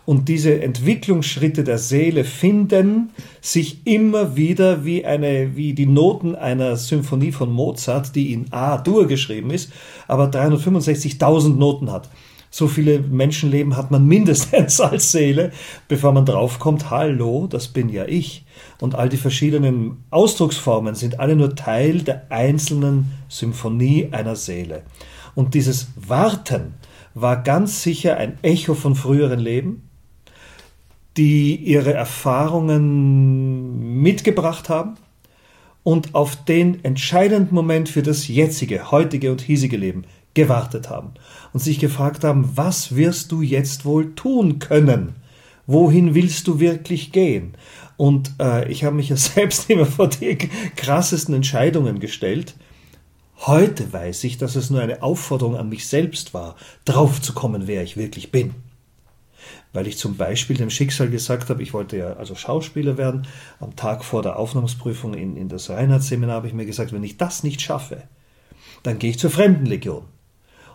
Und 0.06 0.28
diese 0.28 0.62
Entwicklungsschritte 0.62 1.64
der 1.64 1.78
Seele 1.78 2.26
finden 2.26 3.12
sich 3.40 3.86
immer 3.88 4.36
wieder 4.36 4.84
wie 4.84 5.06
eine, 5.06 5.56
wie 5.56 5.74
die 5.74 5.86
Noten 5.86 6.36
einer 6.36 6.76
Symphonie 6.76 7.32
von 7.32 7.54
Mozart, 7.54 8.16
die 8.16 8.34
in 8.34 8.52
A-Dur 8.52 9.08
geschrieben 9.08 9.52
ist, 9.52 9.72
aber 10.08 10.26
365.000 10.26 11.56
Noten 11.56 11.92
hat. 11.92 12.10
So 12.52 12.68
viele 12.68 13.00
Menschenleben 13.00 13.78
hat 13.78 13.92
man 13.92 14.06
mindestens 14.06 14.82
als 14.82 15.12
Seele, 15.12 15.52
bevor 15.88 16.14
man 16.14 16.26
draufkommt, 16.26 16.90
hallo, 16.90 17.48
das 17.48 17.68
bin 17.68 17.90
ja 17.90 18.06
ich. 18.06 18.46
Und 18.80 18.96
all 18.96 19.10
die 19.10 19.18
verschiedenen 19.18 20.04
Ausdrucksformen 20.10 20.96
sind 20.96 21.20
alle 21.20 21.36
nur 21.36 21.56
Teil 21.56 22.02
der 22.02 22.32
einzelnen 22.32 23.12
Symphonie 23.28 24.10
einer 24.12 24.36
Seele. 24.36 24.82
Und 25.36 25.54
dieses 25.54 25.90
Warten 25.96 26.74
war 27.14 27.44
ganz 27.44 27.84
sicher 27.84 28.18
ein 28.18 28.40
Echo 28.42 28.74
von 28.74 28.96
früheren 28.96 29.40
Leben, 29.40 29.84
die 31.18 31.56
ihre 31.56 31.94
Erfahrungen 31.94 34.02
mitgebracht 34.02 34.70
haben 34.70 34.96
und 35.84 36.16
auf 36.16 36.44
den 36.46 36.84
entscheidenden 36.84 37.56
Moment 37.56 37.90
für 37.90 38.04
das 38.04 38.28
jetzige, 38.28 38.92
heutige 38.92 39.32
und 39.32 39.42
hiesige 39.42 39.78
Leben 39.78 40.04
gewartet 40.40 40.90
haben 40.90 41.12
und 41.52 41.60
sich 41.60 41.80
gefragt 41.80 42.24
haben, 42.24 42.52
was 42.56 42.96
wirst 42.96 43.32
du 43.34 43.42
jetzt 43.42 43.84
wohl 43.84 44.16
tun 44.16 44.60
können? 44.60 45.16
Wohin 45.68 46.16
willst 46.16 46.48
du 46.48 46.60
wirklich 46.62 47.12
gehen? 47.12 47.56
Und 47.98 48.32
äh, 48.40 48.72
ich 48.72 48.86
habe 48.86 48.96
mich 48.96 49.10
ja 49.10 49.18
selbst 49.36 49.70
immer 49.70 49.86
vor 49.86 50.08
die 50.08 50.38
krassesten 50.78 51.36
Entscheidungen 51.36 52.00
gestellt. 52.00 52.56
Heute 53.42 53.92
weiß 53.92 54.24
ich, 54.24 54.38
dass 54.38 54.56
es 54.56 54.70
nur 54.70 54.82
eine 54.82 55.04
Aufforderung 55.04 55.58
an 55.58 55.68
mich 55.68 55.88
selbst 55.88 56.34
war, 56.34 56.56
drauf 56.86 57.22
zu 57.22 57.34
kommen, 57.34 57.68
wer 57.68 57.84
ich 57.84 57.98
wirklich 57.98 58.32
bin. 58.32 58.56
Weil 59.74 59.88
ich 59.88 59.98
zum 59.98 60.16
Beispiel 60.16 60.56
dem 60.56 60.70
Schicksal 60.70 61.10
gesagt 61.10 61.50
habe, 61.50 61.62
ich 61.62 61.74
wollte 61.74 61.98
ja 61.98 62.14
also 62.14 62.36
Schauspieler 62.36 62.98
werden. 62.98 63.28
Am 63.60 63.76
Tag 63.76 64.06
vor 64.06 64.22
der 64.22 64.40
Aufnahmsprüfung 64.40 65.14
in, 65.14 65.36
in 65.36 65.50
das 65.50 65.70
Reinhardt-Seminar 65.70 66.38
habe 66.38 66.48
ich 66.48 66.54
mir 66.54 66.66
gesagt, 66.66 66.94
wenn 66.94 67.04
ich 67.04 67.18
das 67.18 67.44
nicht 67.44 67.62
schaffe, 67.62 68.04
dann 68.84 69.00
gehe 69.00 69.10
ich 69.10 69.20
zur 69.20 69.30
Fremdenlegion. 69.30 70.06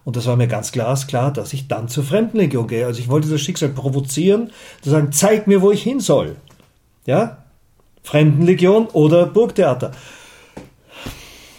Und 0.04 0.16
das 0.16 0.26
war 0.26 0.36
mir 0.36 0.48
ganz 0.48 0.70
glasklar, 0.72 1.32
dass 1.32 1.52
ich 1.52 1.66
dann 1.66 1.88
zur 1.88 2.04
Fremdenlegion 2.04 2.68
gehe. 2.68 2.86
Also 2.86 3.00
ich 3.00 3.08
wollte 3.08 3.28
das 3.28 3.40
Schicksal 3.40 3.70
provozieren, 3.70 4.50
zu 4.82 4.90
sagen, 4.90 5.12
zeig 5.12 5.46
mir, 5.46 5.62
wo 5.62 5.70
ich 5.70 5.82
hin 5.82 6.00
soll. 6.00 6.36
Ja? 7.06 7.44
Fremdenlegion 8.02 8.86
oder 8.88 9.26
Burgtheater. 9.26 9.92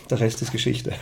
Der 0.09 0.19
Rest 0.19 0.41
ist 0.43 0.51
Geschichte. 0.51 0.93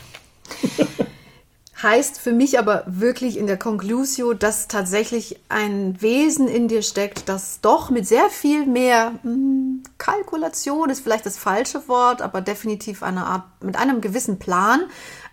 heißt 1.83 2.19
für 2.19 2.31
mich 2.31 2.57
aber 2.57 2.83
wirklich 2.87 3.37
in 3.37 3.45
der 3.45 3.57
Conclusio, 3.57 4.33
dass 4.33 4.69
tatsächlich 4.69 5.37
ein 5.49 6.01
Wesen 6.01 6.47
in 6.47 6.69
dir 6.69 6.81
steckt, 6.81 7.27
das 7.27 7.59
doch 7.59 7.89
mit 7.89 8.07
sehr 8.07 8.29
viel 8.29 8.65
mehr 8.65 9.11
mh, 9.23 9.23
hm, 9.23 9.83
Kalkulation 9.97 10.89
ist 10.89 11.01
vielleicht 11.01 11.25
das 11.25 11.37
falsche 11.37 11.87
Wort, 11.87 12.21
aber 12.21 12.41
definitiv 12.41 13.03
eine 13.03 13.25
Art, 13.25 13.43
mit 13.61 13.75
einem 13.75 14.01
gewissen 14.01 14.39
Plan 14.39 14.81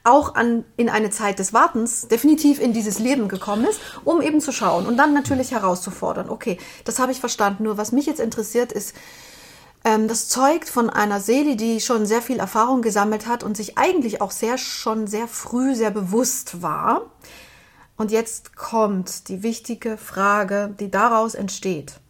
auch 0.04 0.34
an, 0.34 0.64
in 0.76 0.88
eine 0.88 1.10
Zeit 1.10 1.38
des 1.38 1.52
Wartens 1.52 2.08
definitiv 2.08 2.60
in 2.60 2.72
dieses 2.72 2.98
Leben 2.98 3.28
gekommen 3.28 3.64
ist, 3.64 3.80
um 4.04 4.22
eben 4.22 4.40
zu 4.40 4.52
schauen 4.52 4.86
und 4.86 4.96
dann 4.96 5.12
natürlich 5.12 5.52
herauszufordern. 5.52 6.30
Okay, 6.30 6.58
das 6.84 6.98
habe 6.98 7.12
ich 7.12 7.20
verstanden. 7.20 7.64
Nur 7.64 7.76
was 7.76 7.92
mich 7.92 8.06
jetzt 8.06 8.20
interessiert 8.20 8.72
ist, 8.72 8.94
ähm, 9.84 10.08
das 10.08 10.28
zeugt 10.28 10.68
von 10.68 10.90
einer 10.90 11.20
Seele, 11.20 11.56
die 11.56 11.80
schon 11.80 12.06
sehr 12.06 12.22
viel 12.22 12.38
Erfahrung 12.38 12.82
gesammelt 12.82 13.26
hat 13.26 13.42
und 13.42 13.56
sich 13.56 13.78
eigentlich 13.78 14.20
auch 14.20 14.30
sehr 14.30 14.58
schon 14.58 15.06
sehr 15.06 15.28
früh 15.28 15.74
sehr 15.74 15.90
bewusst 15.90 16.62
war. 16.62 17.10
Und 17.96 18.10
jetzt 18.10 18.56
kommt 18.56 19.28
die 19.28 19.42
wichtige 19.42 19.98
Frage, 19.98 20.74
die 20.80 20.90
daraus 20.90 21.34
entsteht. 21.34 22.00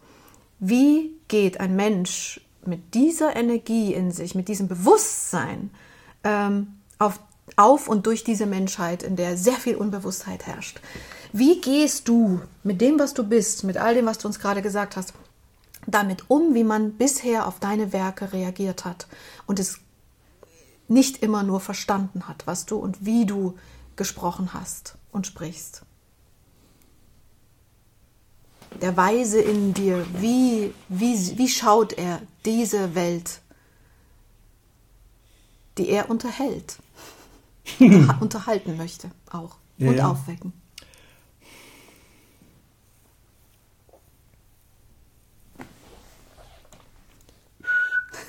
Wie 0.59 1.17
geht 1.27 1.59
ein 1.59 1.75
Mensch 1.75 2.39
mit 2.65 2.93
dieser 2.93 3.35
Energie 3.35 3.93
in 3.93 4.11
sich, 4.11 4.35
mit 4.35 4.47
diesem 4.47 4.67
Bewusstsein 4.67 5.71
ähm, 6.23 6.75
auf, 6.99 7.19
auf 7.61 7.87
und 7.87 8.05
durch 8.05 8.23
diese 8.23 8.45
Menschheit, 8.45 9.03
in 9.03 9.15
der 9.15 9.37
sehr 9.37 9.55
viel 9.55 9.75
Unbewusstheit 9.75 10.47
herrscht? 10.47 10.81
Wie 11.33 11.61
gehst 11.61 12.07
du 12.07 12.41
mit 12.63 12.81
dem, 12.81 12.99
was 12.99 13.13
du 13.13 13.23
bist, 13.23 13.63
mit 13.63 13.77
all 13.77 13.93
dem, 13.93 14.05
was 14.05 14.17
du 14.17 14.27
uns 14.27 14.39
gerade 14.39 14.61
gesagt 14.61 14.97
hast, 14.97 15.13
damit 15.87 16.29
um, 16.29 16.53
wie 16.53 16.63
man 16.63 16.93
bisher 16.93 17.47
auf 17.47 17.59
deine 17.59 17.93
Werke 17.93 18.33
reagiert 18.33 18.85
hat 18.85 19.07
und 19.47 19.59
es 19.59 19.79
nicht 20.87 21.23
immer 21.23 21.43
nur 21.43 21.61
verstanden 21.61 22.27
hat, 22.27 22.45
was 22.45 22.65
du 22.65 22.77
und 22.77 23.05
wie 23.05 23.25
du 23.25 23.57
gesprochen 23.95 24.53
hast 24.53 24.95
und 25.11 25.25
sprichst. 25.25 25.83
Der 28.81 28.95
Weise 28.97 29.41
in 29.41 29.73
dir, 29.73 30.05
wie, 30.13 30.73
wie, 30.89 31.37
wie 31.37 31.49
schaut 31.49 31.93
er 31.93 32.21
diese 32.45 32.95
Welt, 32.95 33.41
die 35.77 35.89
er 35.89 36.09
unterhält, 36.09 36.77
unterhalten 38.19 38.77
möchte 38.77 39.11
auch 39.29 39.57
und 39.79 39.95
ja. 39.95 40.09
aufwecken. 40.11 40.53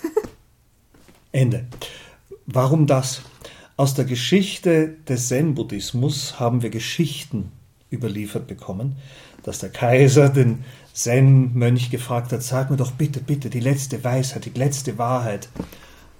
Ende. 1.32 1.66
Warum 2.46 2.86
das? 2.86 3.22
Aus 3.76 3.94
der 3.94 4.04
Geschichte 4.04 4.96
des 5.08 5.28
Zen-Buddhismus 5.28 6.38
haben 6.38 6.62
wir 6.62 6.70
Geschichten 6.70 7.52
überliefert 7.90 8.46
bekommen, 8.46 8.96
dass 9.42 9.58
der 9.58 9.70
Kaiser 9.70 10.28
den 10.28 10.64
Zen-Mönch 10.92 11.90
gefragt 11.90 12.32
hat, 12.32 12.42
sag 12.42 12.70
mir 12.70 12.76
doch 12.76 12.92
bitte, 12.92 13.20
bitte 13.20 13.50
die 13.50 13.60
letzte 13.60 14.04
Weisheit, 14.04 14.44
die 14.44 14.50
letzte 14.50 14.98
Wahrheit. 14.98 15.48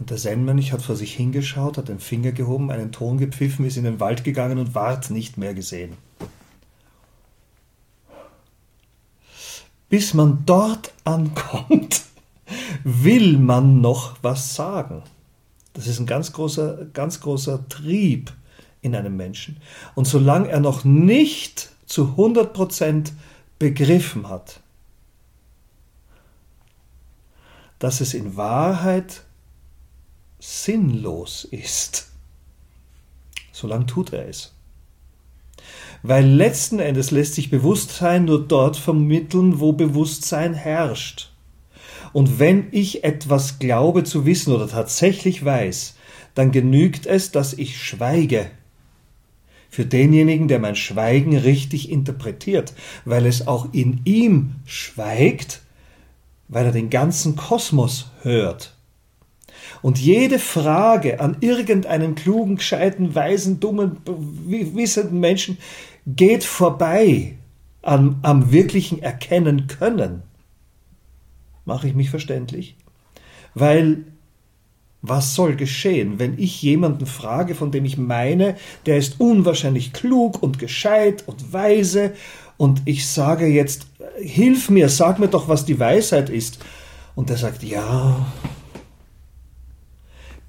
Und 0.03 0.11
der 0.11 0.17
Zen-Mönch 0.17 0.73
hat 0.73 0.83
vor 0.83 0.97
sich 0.97 1.15
hingeschaut, 1.15 1.79
hat 1.79 1.87
den 1.87 2.01
Finger 2.01 2.33
gehoben, 2.33 2.73
einen 2.73 2.91
Ton 2.91 3.19
gepfiffen, 3.19 3.65
ist 3.65 3.77
in 3.77 3.85
den 3.85 4.01
Wald 4.01 4.25
gegangen 4.25 4.59
und 4.59 4.75
ward 4.75 5.11
nicht 5.11 5.39
mehr 5.39 5.55
gesehen. 5.55 5.97
Bis 9.89 10.13
man 10.13 10.43
dort 10.45 10.93
ankommt, 11.05 12.03
will 12.83 13.39
man 13.39 13.81
noch 13.81 14.17
was 14.23 14.57
sagen. 14.57 15.05
Das 15.73 15.87
ist 15.87 16.01
ein 16.01 16.07
ganz 16.07 16.33
großer, 16.33 16.87
ganz 16.93 17.21
großer 17.21 17.69
Trieb 17.69 18.33
in 18.81 18.97
einem 18.97 19.17
Menschen. 19.17 19.59
Und 19.95 20.09
solange 20.09 20.49
er 20.49 20.59
noch 20.59 20.83
nicht 20.83 21.71
zu 21.87 22.17
100% 22.17 23.13
begriffen 23.61 24.29
hat, 24.29 24.59
dass 27.79 28.01
es 28.01 28.15
in 28.15 28.37
Wahrheit 28.37 29.23
sinnlos 30.45 31.45
ist, 31.45 32.09
solange 33.53 33.87
tut 33.87 34.13
er 34.13 34.29
es. 34.29 34.53
Weil 36.03 36.27
letzten 36.27 36.81
Endes 36.81 37.13
lässt 37.13 37.35
sich 37.35 37.49
Bewusstsein 37.49 38.25
nur 38.25 38.45
dort 38.45 38.77
vermitteln, 38.77 39.61
wo 39.61 39.73
Bewusstsein 39.73 40.53
herrscht. 40.53 41.31
Und 42.13 42.41
wenn 42.41 42.67
ich 42.73 43.05
etwas 43.05 43.61
glaube 43.61 44.03
zu 44.03 44.27
wissen 44.27 44.53
oder 44.53 44.67
tatsächlich 44.67 45.45
weiß, 45.45 45.95
dann 46.35 46.51
genügt 46.51 47.07
es, 47.07 47.31
dass 47.31 47.53
ich 47.53 47.81
schweige. 47.81 48.51
Für 49.71 49.87
denjenigen, 49.87 50.49
der 50.49 50.59
mein 50.59 50.75
Schweigen 50.75 51.37
richtig 51.37 51.89
interpretiert, 51.89 52.75
weil 53.05 53.27
es 53.27 53.47
auch 53.47 53.73
in 53.73 54.01
ihm 54.05 54.57
schweigt, 54.65 55.63
weil 56.49 56.67
er 56.67 56.73
den 56.73 56.91
ganzen 56.91 57.37
Kosmos 57.37 58.11
hört. 58.23 58.72
Und 59.83 59.99
jede 59.99 60.39
Frage 60.39 61.21
an 61.21 61.37
irgendeinen 61.41 62.15
klugen, 62.15 62.57
gescheiten, 62.57 63.15
weisen, 63.15 63.61
dummen, 63.61 63.99
wissenden 64.07 65.21
Menschen 65.21 65.59
geht 66.07 66.45
vorbei 66.45 67.37
am, 67.83 68.17
am 68.23 68.53
wirklichen 68.53 69.03
Erkennen 69.03 69.67
können. 69.67 70.23
Mache 71.65 71.89
ich 71.89 71.95
mich 71.95 72.11
verständlich? 72.11 72.77
Weil 73.55 74.05
was 75.05 75.35
soll 75.35 75.57
geschehen, 75.57 76.21
wenn 76.21 76.39
ich 76.39 76.63
jemanden 76.63 77.07
frage, 77.07 77.57
von 77.57 77.73
dem 77.73 77.85
ich 77.85 77.99
meine, 77.99 78.55
der 78.87 78.99
ist 78.99 79.19
unwahrscheinlich 79.19 79.93
klug 79.93 80.41
und 80.41 80.61
gescheit 80.61 81.25
und 81.27 81.53
weise, 81.53 82.13
und 82.57 82.83
ich 82.85 83.09
sage 83.09 83.47
jetzt, 83.47 83.87
hilf 84.21 84.71
mir, 84.71 84.89
sag 84.89 85.19
mir 85.19 85.27
doch, 85.27 85.49
was 85.49 85.65
die 85.65 85.81
Weisheit 85.81 86.31
ist. 86.31 86.61
Und 87.17 87.29
er 87.29 87.37
sagt, 87.37 87.65
ja, 87.65 88.25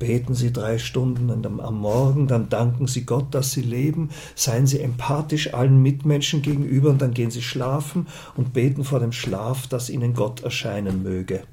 beten 0.03 0.35
Sie 0.35 0.51
drei 0.51 0.79
Stunden 0.79 1.31
am 1.61 1.79
Morgen, 1.79 2.27
dann 2.27 2.49
danken 2.49 2.87
Sie 2.87 3.05
Gott, 3.05 3.33
dass 3.33 3.53
Sie 3.53 3.61
leben, 3.61 4.09
seien 4.35 4.67
Sie 4.67 4.81
empathisch 4.81 5.53
allen 5.53 5.81
Mitmenschen 5.81 6.41
gegenüber 6.41 6.89
und 6.89 7.01
dann 7.01 7.13
gehen 7.13 7.31
Sie 7.31 7.41
schlafen 7.41 8.07
und 8.35 8.51
beten 8.51 8.83
vor 8.83 8.99
dem 8.99 9.13
Schlaf, 9.13 9.65
dass 9.67 9.89
Ihnen 9.89 10.13
Gott 10.13 10.43
erscheinen 10.43 11.03
möge. 11.03 11.43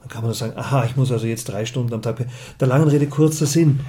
Dann 0.00 0.08
kann 0.08 0.20
man 0.20 0.26
nur 0.28 0.34
sagen, 0.34 0.52
aha, 0.54 0.84
ich 0.84 0.96
muss 0.96 1.10
also 1.10 1.26
jetzt 1.26 1.48
drei 1.48 1.64
Stunden 1.64 1.94
am 1.94 2.02
Tag. 2.02 2.26
Der 2.60 2.68
langen 2.68 2.88
Rede 2.88 3.06
kurzer 3.06 3.46
Sinn. 3.46 3.80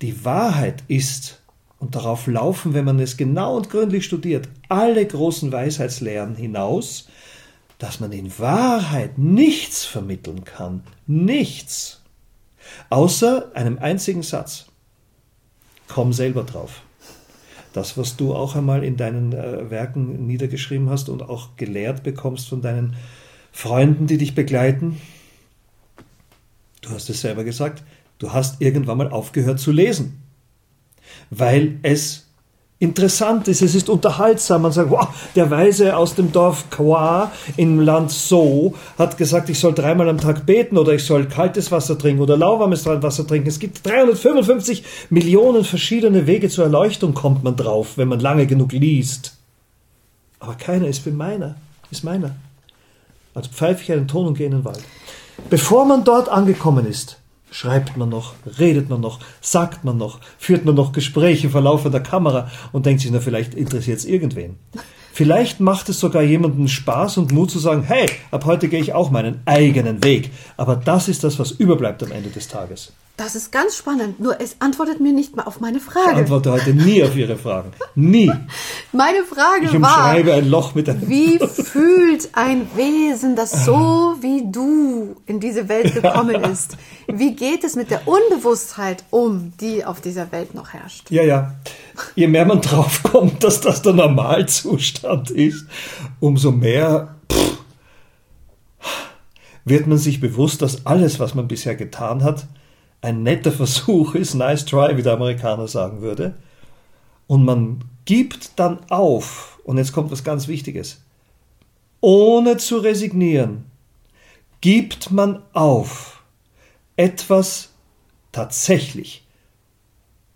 Die 0.00 0.24
Wahrheit 0.24 0.84
ist, 0.88 1.42
und 1.78 1.94
darauf 1.94 2.26
laufen, 2.26 2.72
wenn 2.72 2.86
man 2.86 3.00
es 3.00 3.18
genau 3.18 3.54
und 3.54 3.68
gründlich 3.68 4.06
studiert, 4.06 4.48
alle 4.70 5.04
großen 5.04 5.52
Weisheitslehren 5.52 6.36
hinaus, 6.36 7.08
dass 7.82 7.98
man 7.98 8.12
in 8.12 8.38
Wahrheit 8.38 9.18
nichts 9.18 9.84
vermitteln 9.84 10.44
kann, 10.44 10.84
nichts, 11.08 12.00
außer 12.90 13.50
einem 13.54 13.76
einzigen 13.78 14.22
Satz. 14.22 14.66
Komm 15.88 16.12
selber 16.12 16.44
drauf. 16.44 16.82
Das, 17.72 17.98
was 17.98 18.16
du 18.16 18.36
auch 18.36 18.54
einmal 18.54 18.84
in 18.84 18.96
deinen 18.96 19.32
äh, 19.32 19.68
Werken 19.68 20.28
niedergeschrieben 20.28 20.90
hast 20.90 21.08
und 21.08 21.24
auch 21.24 21.56
gelehrt 21.56 22.04
bekommst 22.04 22.48
von 22.48 22.62
deinen 22.62 22.94
Freunden, 23.50 24.06
die 24.06 24.16
dich 24.16 24.36
begleiten, 24.36 25.00
du 26.82 26.90
hast 26.90 27.10
es 27.10 27.20
selber 27.20 27.42
gesagt, 27.42 27.82
du 28.18 28.32
hast 28.32 28.60
irgendwann 28.60 28.98
mal 28.98 29.10
aufgehört 29.10 29.58
zu 29.58 29.72
lesen, 29.72 30.22
weil 31.30 31.80
es 31.82 32.21
interessant 32.82 33.46
ist, 33.46 33.62
es 33.62 33.76
ist 33.76 33.88
unterhaltsam. 33.88 34.62
Man 34.62 34.72
sagt, 34.72 34.90
wow, 34.90 35.08
der 35.36 35.50
Weise 35.50 35.96
aus 35.96 36.16
dem 36.16 36.32
Dorf 36.32 36.68
Kwa 36.70 37.30
im 37.56 37.80
Land 37.80 38.10
So 38.10 38.74
hat 38.98 39.16
gesagt, 39.16 39.48
ich 39.48 39.58
soll 39.60 39.72
dreimal 39.72 40.08
am 40.08 40.18
Tag 40.18 40.44
beten 40.44 40.76
oder 40.76 40.92
ich 40.92 41.04
soll 41.04 41.26
kaltes 41.26 41.70
Wasser 41.70 41.96
trinken 41.96 42.20
oder 42.20 42.36
lauwarmes 42.36 42.84
Wasser 42.84 43.26
trinken. 43.26 43.48
Es 43.48 43.60
gibt 43.60 43.86
355 43.86 44.82
Millionen 45.10 45.64
verschiedene 45.64 46.26
Wege 46.26 46.48
zur 46.48 46.64
Erleuchtung, 46.64 47.14
kommt 47.14 47.44
man 47.44 47.54
drauf, 47.54 47.96
wenn 47.96 48.08
man 48.08 48.18
lange 48.18 48.46
genug 48.46 48.72
liest. 48.72 49.36
Aber 50.40 50.54
keiner 50.54 50.88
ist 50.88 51.04
für 51.04 51.12
meiner, 51.12 51.54
ist 51.92 52.02
meiner. 52.02 52.34
Also 53.32 53.48
pfeife 53.50 53.82
ich 53.82 53.92
einen 53.92 54.08
Ton 54.08 54.26
und 54.26 54.36
gehe 54.36 54.46
in 54.46 54.52
den 54.52 54.64
Wald. 54.64 54.82
Bevor 55.48 55.84
man 55.84 56.02
dort 56.02 56.28
angekommen 56.28 56.84
ist, 56.84 57.18
Schreibt 57.52 57.98
man 57.98 58.08
noch, 58.08 58.32
redet 58.58 58.88
man 58.88 59.02
noch, 59.02 59.20
sagt 59.42 59.84
man 59.84 59.98
noch, 59.98 60.20
führt 60.38 60.64
man 60.64 60.74
noch 60.74 60.92
Gespräche 60.92 61.50
vor 61.50 61.60
laufender 61.60 62.00
Kamera 62.00 62.50
und 62.72 62.86
denkt 62.86 63.02
sich, 63.02 63.10
na, 63.10 63.20
vielleicht 63.20 63.52
interessiert 63.52 63.98
es 63.98 64.06
irgendwen. 64.06 64.56
Vielleicht 65.12 65.60
macht 65.60 65.90
es 65.90 66.00
sogar 66.00 66.22
jemanden 66.22 66.66
Spaß 66.66 67.18
und 67.18 67.30
Mut 67.30 67.50
zu 67.50 67.58
sagen, 67.58 67.82
hey, 67.82 68.08
ab 68.30 68.46
heute 68.46 68.68
gehe 68.68 68.80
ich 68.80 68.94
auch 68.94 69.10
meinen 69.10 69.42
eigenen 69.44 70.02
Weg. 70.02 70.30
Aber 70.56 70.76
das 70.76 71.08
ist 71.08 71.24
das, 71.24 71.38
was 71.38 71.50
überbleibt 71.50 72.02
am 72.02 72.10
Ende 72.10 72.30
des 72.30 72.48
Tages. 72.48 72.94
Das 73.22 73.36
ist 73.36 73.52
ganz 73.52 73.76
spannend. 73.76 74.18
Nur 74.18 74.40
es 74.40 74.56
antwortet 74.58 74.98
mir 74.98 75.12
nicht 75.12 75.36
mal 75.36 75.44
auf 75.44 75.60
meine 75.60 75.78
Frage. 75.78 76.10
Ich 76.10 76.16
antworte 76.18 76.50
heute 76.50 76.74
nie 76.74 77.04
auf 77.04 77.14
Ihre 77.14 77.36
Fragen. 77.36 77.70
Nie. 77.94 78.32
Meine 78.92 79.22
Frage 79.22 79.66
Ich 79.66 79.72
war, 79.80 79.96
umschreibe 79.96 80.34
ein 80.34 80.48
Loch 80.50 80.74
mit 80.74 80.88
einem. 80.88 81.08
wie 81.08 81.38
fühlt 81.38 82.30
ein 82.32 82.66
Wesen, 82.74 83.36
das 83.36 83.64
so 83.64 84.16
wie 84.20 84.50
du 84.50 85.14
in 85.26 85.38
diese 85.38 85.68
Welt 85.68 85.94
gekommen 85.94 86.42
ist? 86.52 86.76
Wie 87.06 87.36
geht 87.36 87.62
es 87.62 87.76
mit 87.76 87.92
der 87.92 88.08
Unbewusstheit 88.08 89.04
um, 89.10 89.52
die 89.60 89.84
auf 89.84 90.00
dieser 90.00 90.32
Welt 90.32 90.56
noch 90.56 90.70
herrscht? 90.70 91.08
Ja, 91.12 91.22
ja. 91.22 91.54
Je 92.16 92.26
mehr 92.26 92.44
man 92.44 92.60
draufkommt, 92.60 93.44
dass 93.44 93.60
das 93.60 93.82
der 93.82 93.92
Normalzustand 93.92 95.30
ist, 95.30 95.64
umso 96.18 96.50
mehr 96.50 97.14
pff, 97.32 97.58
wird 99.64 99.86
man 99.86 99.98
sich 99.98 100.20
bewusst, 100.20 100.60
dass 100.60 100.86
alles, 100.86 101.20
was 101.20 101.36
man 101.36 101.46
bisher 101.46 101.76
getan 101.76 102.24
hat, 102.24 102.48
ein 103.02 103.22
netter 103.22 103.52
Versuch 103.52 104.14
ist, 104.14 104.34
nice 104.34 104.64
try, 104.64 104.96
wie 104.96 105.02
der 105.02 105.14
Amerikaner 105.14 105.68
sagen 105.68 106.00
würde. 106.00 106.34
Und 107.26 107.44
man 107.44 107.84
gibt 108.04 108.58
dann 108.58 108.78
auf, 108.88 109.58
und 109.64 109.76
jetzt 109.76 109.92
kommt 109.92 110.10
was 110.10 110.24
ganz 110.24 110.48
Wichtiges, 110.48 111.02
ohne 112.00 112.56
zu 112.56 112.78
resignieren, 112.78 113.64
gibt 114.60 115.10
man 115.10 115.42
auf, 115.52 116.22
etwas 116.96 117.70
tatsächlich 118.30 119.26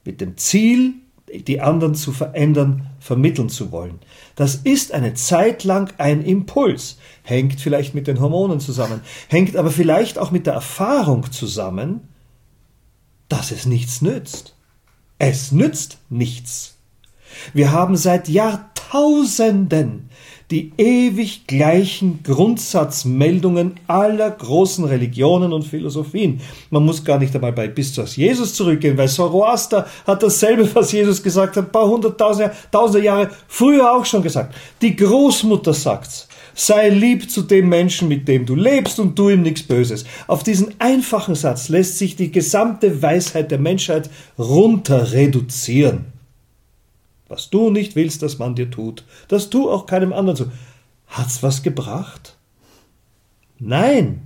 mit 0.05 0.21
dem 0.21 0.37
Ziel, 0.37 0.95
die 1.33 1.61
anderen 1.61 1.95
zu 1.95 2.13
verändern, 2.13 2.89
vermitteln 3.01 3.49
zu 3.49 3.73
wollen. 3.73 3.99
Das 4.37 4.55
ist 4.57 4.93
eine 4.93 5.15
Zeit 5.15 5.65
lang 5.65 5.93
ein 5.99 6.23
Impuls, 6.23 6.99
hängt 7.23 7.61
vielleicht 7.61 7.95
mit 7.95 8.07
den 8.07 8.21
Hormonen 8.21 8.61
zusammen, 8.61 9.01
hängt 9.29 9.57
aber 9.57 9.71
vielleicht 9.71 10.19
auch 10.19 10.31
mit 10.31 10.47
der 10.47 10.55
Erfahrung 10.55 11.31
zusammen, 11.33 12.09
dass 13.29 13.51
es 13.51 13.67
nichts 13.67 14.03
nützt. 14.03 14.55
Es 15.19 15.53
nützt 15.53 15.99
nichts. 16.11 16.77
Wir 17.53 17.73
haben 17.73 17.97
seit 17.97 18.29
Jahrtausenden 18.29 20.11
die 20.51 20.73
ewig 20.79 21.49
gleichen 21.49 22.23
Grundsatzmeldungen 22.23 23.81
aller 23.89 24.31
großen 24.31 24.85
Religionen 24.85 25.53
und 25.53 25.65
Philosophien. 25.65 26.41
Man 26.71 26.85
muss 26.85 27.05
gar 27.05 27.19
nicht 27.19 27.35
einmal 27.35 27.53
bei 27.53 27.67
bis 27.67 27.93
zu 27.93 28.03
Jesus 28.03 28.55
zurückgehen, 28.55 28.97
weil 28.97 29.09
Zoroaster 29.09 29.87
hat 30.07 30.23
dasselbe, 30.23 30.73
was 30.75 30.93
Jesus 30.93 31.21
gesagt 31.23 31.57
hat, 31.57 31.67
ein 31.67 31.73
paar 31.73 31.89
hunderttausende 31.89 32.53
tausende 32.71 33.05
Jahre 33.05 33.31
früher 33.49 33.93
auch 33.93 34.05
schon 34.05 34.23
gesagt. 34.23 34.55
Die 34.81 34.95
Großmutter 34.95 35.75
sagt's. 35.75 36.29
Sei 36.59 36.89
lieb 36.89 37.31
zu 37.31 37.43
dem 37.43 37.69
Menschen, 37.69 38.09
mit 38.09 38.27
dem 38.27 38.47
du 38.47 38.55
lebst 38.55 38.99
und 38.99 39.15
tu 39.15 39.29
ihm 39.29 39.43
nichts 39.43 39.63
Böses. 39.63 40.07
Auf 40.27 40.43
diesen 40.43 40.81
einfachen 40.81 41.35
Satz 41.35 41.69
lässt 41.69 41.99
sich 41.99 42.17
die 42.17 42.33
gesamte 42.33 43.03
Weisheit 43.03 43.51
der 43.51 43.59
Menschheit 43.59 44.09
runter 44.39 45.13
reduzieren. 45.13 46.07
Was 47.29 47.51
du 47.51 47.69
nicht 47.69 47.95
willst, 47.95 48.23
dass 48.23 48.39
man 48.39 48.55
dir 48.55 48.71
tut, 48.71 49.05
das 49.29 49.51
tu 49.51 49.69
auch 49.71 49.85
keinem 49.85 50.15
anderen 50.15 50.37
zu. 50.37 50.53
Hat's 51.09 51.43
was 51.43 51.63
gebracht? 51.63 52.39
Nein. 53.59 54.23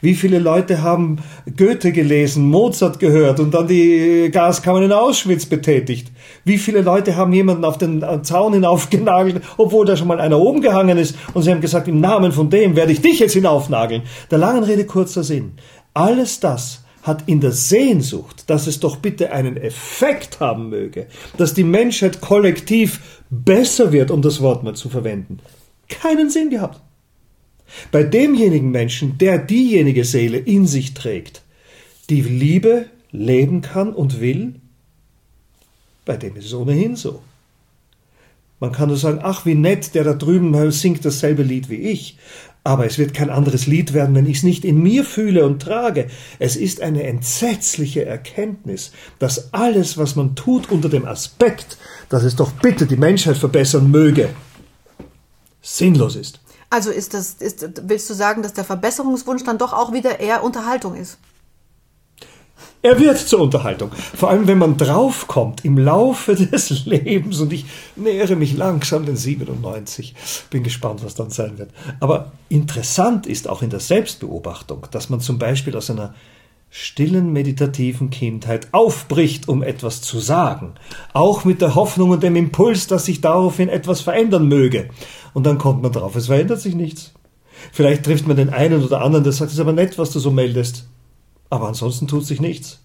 Wie 0.00 0.14
viele 0.14 0.38
Leute 0.38 0.82
haben 0.82 1.18
Goethe 1.56 1.92
gelesen, 1.92 2.48
Mozart 2.48 2.98
gehört 2.98 3.40
und 3.40 3.52
dann 3.54 3.68
die 3.68 4.30
Gaskammern 4.32 4.84
in 4.84 4.92
Auschwitz 4.92 5.46
betätigt? 5.46 6.12
Wie 6.44 6.58
viele 6.58 6.82
Leute 6.82 7.16
haben 7.16 7.32
jemanden 7.32 7.64
auf 7.64 7.78
den 7.78 8.04
Zaun 8.22 8.52
hinaufgenagelt, 8.54 9.42
obwohl 9.56 9.86
da 9.86 9.96
schon 9.96 10.08
mal 10.08 10.20
einer 10.20 10.38
oben 10.38 10.60
gehangen 10.60 10.98
ist 10.98 11.16
und 11.34 11.42
sie 11.42 11.50
haben 11.50 11.60
gesagt, 11.60 11.88
im 11.88 12.00
Namen 12.00 12.32
von 12.32 12.50
dem 12.50 12.76
werde 12.76 12.92
ich 12.92 13.00
dich 13.00 13.18
jetzt 13.20 13.34
hinaufnageln. 13.34 14.02
Der 14.30 14.38
langen 14.38 14.64
Rede 14.64 14.84
kurzer 14.84 15.22
Sinn. 15.22 15.52
Alles 15.94 16.40
das 16.40 16.84
hat 17.06 17.22
in 17.26 17.40
der 17.40 17.52
Sehnsucht, 17.52 18.50
dass 18.50 18.66
es 18.66 18.80
doch 18.80 18.96
bitte 18.96 19.30
einen 19.32 19.56
Effekt 19.56 20.40
haben 20.40 20.68
möge, 20.70 21.06
dass 21.36 21.54
die 21.54 21.64
Menschheit 21.64 22.20
kollektiv 22.20 23.22
besser 23.30 23.92
wird, 23.92 24.10
um 24.10 24.22
das 24.22 24.40
Wort 24.40 24.64
mal 24.64 24.74
zu 24.74 24.88
verwenden, 24.88 25.38
keinen 25.88 26.30
Sinn 26.30 26.50
gehabt. 26.50 26.80
Bei 27.90 28.02
demjenigen 28.02 28.70
Menschen, 28.70 29.18
der 29.18 29.38
diejenige 29.38 30.04
Seele 30.04 30.38
in 30.38 30.66
sich 30.66 30.94
trägt, 30.94 31.42
die 32.08 32.22
Liebe 32.22 32.86
leben 33.10 33.62
kann 33.62 33.92
und 33.92 34.20
will, 34.20 34.54
bei 36.04 36.16
dem 36.16 36.36
ist 36.36 36.46
es 36.46 36.54
ohnehin 36.54 36.96
so. 36.96 37.22
Man 38.58 38.72
kann 38.72 38.88
nur 38.88 38.96
sagen, 38.96 39.20
ach 39.22 39.44
wie 39.44 39.54
nett, 39.54 39.94
der 39.94 40.04
da 40.04 40.14
drüben 40.14 40.70
singt 40.70 41.04
dasselbe 41.04 41.42
Lied 41.42 41.68
wie 41.68 41.76
ich. 41.76 42.16
Aber 42.64 42.86
es 42.86 42.98
wird 42.98 43.14
kein 43.14 43.30
anderes 43.30 43.66
Lied 43.66 43.92
werden, 43.92 44.14
wenn 44.14 44.26
ich 44.26 44.38
es 44.38 44.42
nicht 44.42 44.64
in 44.64 44.82
mir 44.82 45.04
fühle 45.04 45.44
und 45.44 45.62
trage. 45.62 46.08
Es 46.38 46.56
ist 46.56 46.80
eine 46.80 47.04
entsetzliche 47.04 48.04
Erkenntnis, 48.04 48.92
dass 49.18 49.52
alles, 49.52 49.98
was 49.98 50.16
man 50.16 50.34
tut 50.34 50.70
unter 50.70 50.88
dem 50.88 51.04
Aspekt, 51.04 51.76
dass 52.08 52.24
es 52.24 52.34
doch 52.34 52.50
bitte 52.52 52.86
die 52.86 52.96
Menschheit 52.96 53.36
verbessern 53.36 53.90
möge, 53.90 54.30
sinnlos 55.60 56.16
ist. 56.16 56.40
Also 56.70 56.90
ist 56.90 57.14
das, 57.14 57.34
ist, 57.34 57.88
willst 57.88 58.10
du 58.10 58.14
sagen, 58.14 58.42
dass 58.42 58.52
der 58.52 58.64
Verbesserungswunsch 58.64 59.44
dann 59.44 59.58
doch 59.58 59.72
auch 59.72 59.92
wieder 59.92 60.20
eher 60.20 60.42
Unterhaltung 60.42 60.94
ist? 60.94 61.18
Er 62.82 63.00
wird 63.00 63.18
zur 63.18 63.40
Unterhaltung. 63.40 63.90
Vor 63.92 64.30
allem, 64.30 64.46
wenn 64.46 64.58
man 64.58 64.76
draufkommt 64.76 65.64
im 65.64 65.76
Laufe 65.76 66.34
des 66.36 66.86
Lebens 66.86 67.40
und 67.40 67.52
ich 67.52 67.66
nähere 67.96 68.36
mich 68.36 68.56
langsam 68.56 69.04
den 69.04 69.16
97. 69.16 70.14
Bin 70.50 70.62
gespannt, 70.62 71.02
was 71.04 71.14
dann 71.14 71.30
sein 71.30 71.58
wird. 71.58 71.70
Aber 72.00 72.32
interessant 72.48 73.26
ist 73.26 73.48
auch 73.48 73.62
in 73.62 73.70
der 73.70 73.80
Selbstbeobachtung, 73.80 74.86
dass 74.90 75.10
man 75.10 75.20
zum 75.20 75.38
Beispiel 75.38 75.76
aus 75.76 75.90
einer 75.90 76.14
stillen 76.70 77.32
meditativen 77.32 78.10
Kindheit 78.10 78.68
aufbricht, 78.72 79.48
um 79.48 79.62
etwas 79.62 80.02
zu 80.02 80.18
sagen, 80.18 80.74
auch 81.12 81.44
mit 81.44 81.62
der 81.62 81.74
Hoffnung 81.74 82.10
und 82.10 82.22
dem 82.22 82.36
Impuls, 82.36 82.86
dass 82.86 83.06
sich 83.06 83.20
daraufhin 83.20 83.68
etwas 83.68 84.00
verändern 84.00 84.46
möge. 84.46 84.90
Und 85.36 85.44
dann 85.44 85.58
kommt 85.58 85.82
man 85.82 85.92
drauf, 85.92 86.16
es 86.16 86.28
verändert 86.28 86.62
sich 86.62 86.74
nichts. 86.74 87.12
Vielleicht 87.70 88.06
trifft 88.06 88.26
man 88.26 88.38
den 88.38 88.48
einen 88.48 88.82
oder 88.82 89.02
anderen, 89.02 89.22
der 89.22 89.34
sagt, 89.34 89.50
es 89.50 89.58
ist 89.58 89.60
aber 89.60 89.74
nett, 89.74 89.98
was 89.98 90.10
du 90.10 90.18
so 90.18 90.30
meldest. 90.30 90.88
Aber 91.50 91.68
ansonsten 91.68 92.08
tut 92.08 92.24
sich 92.24 92.40
nichts. 92.40 92.80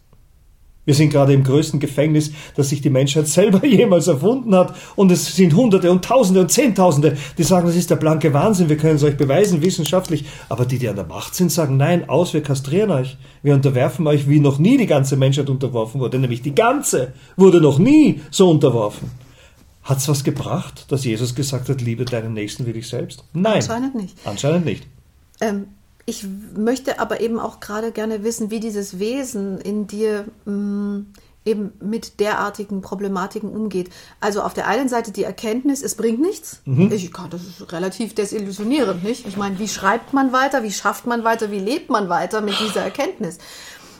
Wir 0.83 0.93
sind 0.93 1.11
gerade 1.11 1.31
im 1.31 1.45
größten 1.45 1.79
Gefängnis, 1.79 2.33
das 2.57 2.67
sich 2.67 2.81
die 2.81 2.89
Menschheit 2.89 3.29
selber 3.29 3.65
jemals 3.65 4.07
erfunden 4.07 4.53
hat. 4.53 4.75
Und 4.97 5.13
es 5.13 5.33
sind 5.33 5.55
Hunderte 5.55 5.89
und 5.89 6.03
Tausende 6.03 6.41
und 6.41 6.51
Zehntausende, 6.51 7.15
die 7.37 7.43
sagen, 7.43 7.67
das 7.67 7.77
ist 7.77 7.89
der 7.89 7.95
blanke 7.95 8.33
Wahnsinn, 8.33 8.67
wir 8.67 8.75
können 8.75 8.97
es 8.97 9.03
euch 9.05 9.15
beweisen, 9.15 9.61
wissenschaftlich. 9.61 10.25
Aber 10.49 10.65
die, 10.65 10.77
die 10.77 10.89
an 10.89 10.97
der 10.97 11.05
Macht 11.05 11.35
sind, 11.35 11.53
sagen, 11.53 11.77
nein, 11.77 12.09
aus, 12.09 12.33
wir 12.33 12.43
kastrieren 12.43 12.91
euch. 12.91 13.15
Wir 13.43 13.53
unterwerfen 13.53 14.05
euch, 14.07 14.27
wie 14.27 14.41
noch 14.41 14.59
nie 14.59 14.77
die 14.77 14.87
ganze 14.87 15.15
Menschheit 15.15 15.49
unterworfen 15.49 16.01
wurde. 16.01 16.19
Nämlich 16.19 16.41
die 16.41 16.53
ganze 16.53 17.13
wurde 17.37 17.61
noch 17.61 17.79
nie 17.79 18.19
so 18.29 18.49
unterworfen. 18.49 19.09
Hat's 19.91 20.07
was 20.07 20.23
gebracht, 20.23 20.85
dass 20.89 21.03
Jesus 21.03 21.35
gesagt 21.35 21.67
hat, 21.67 21.81
liebe 21.81 22.05
deinen 22.05 22.33
Nächsten 22.33 22.65
wie 22.65 22.71
dich 22.71 22.87
selbst? 22.87 23.25
Nein. 23.33 23.55
Anscheinend 23.55 23.93
nicht. 23.93 24.17
Anscheinend 24.23 24.63
nicht. 24.63 24.87
Ähm, 25.41 25.67
ich 26.05 26.25
möchte 26.55 26.99
aber 26.99 27.19
eben 27.19 27.39
auch 27.39 27.59
gerade 27.59 27.91
gerne 27.91 28.23
wissen, 28.23 28.51
wie 28.51 28.61
dieses 28.61 28.99
Wesen 28.99 29.59
in 29.59 29.87
dir 29.87 30.25
mh, 30.45 30.53
mm, 30.53 31.05
eben 31.43 31.73
mit 31.81 32.21
derartigen 32.21 32.81
Problematiken 32.81 33.49
umgeht. 33.49 33.89
Also 34.21 34.43
auf 34.43 34.53
der 34.53 34.67
einen 34.67 34.87
Seite 34.87 35.11
die 35.11 35.23
Erkenntnis, 35.23 35.83
es 35.83 35.95
bringt 35.95 36.21
nichts. 36.21 36.61
Mhm. 36.63 36.89
Ich 36.91 37.11
kann, 37.11 37.29
das 37.29 37.41
ist 37.41 37.73
relativ 37.73 38.15
desillusionierend, 38.15 39.03
nicht? 39.03 39.27
Ich 39.27 39.35
meine, 39.35 39.59
wie 39.59 39.67
schreibt 39.67 40.13
man 40.13 40.31
weiter, 40.31 40.63
wie 40.63 40.71
schafft 40.71 41.05
man 41.05 41.25
weiter, 41.25 41.51
wie 41.51 41.59
lebt 41.59 41.89
man 41.89 42.07
weiter 42.07 42.39
mit 42.39 42.57
dieser 42.61 42.81
Erkenntnis? 42.81 43.39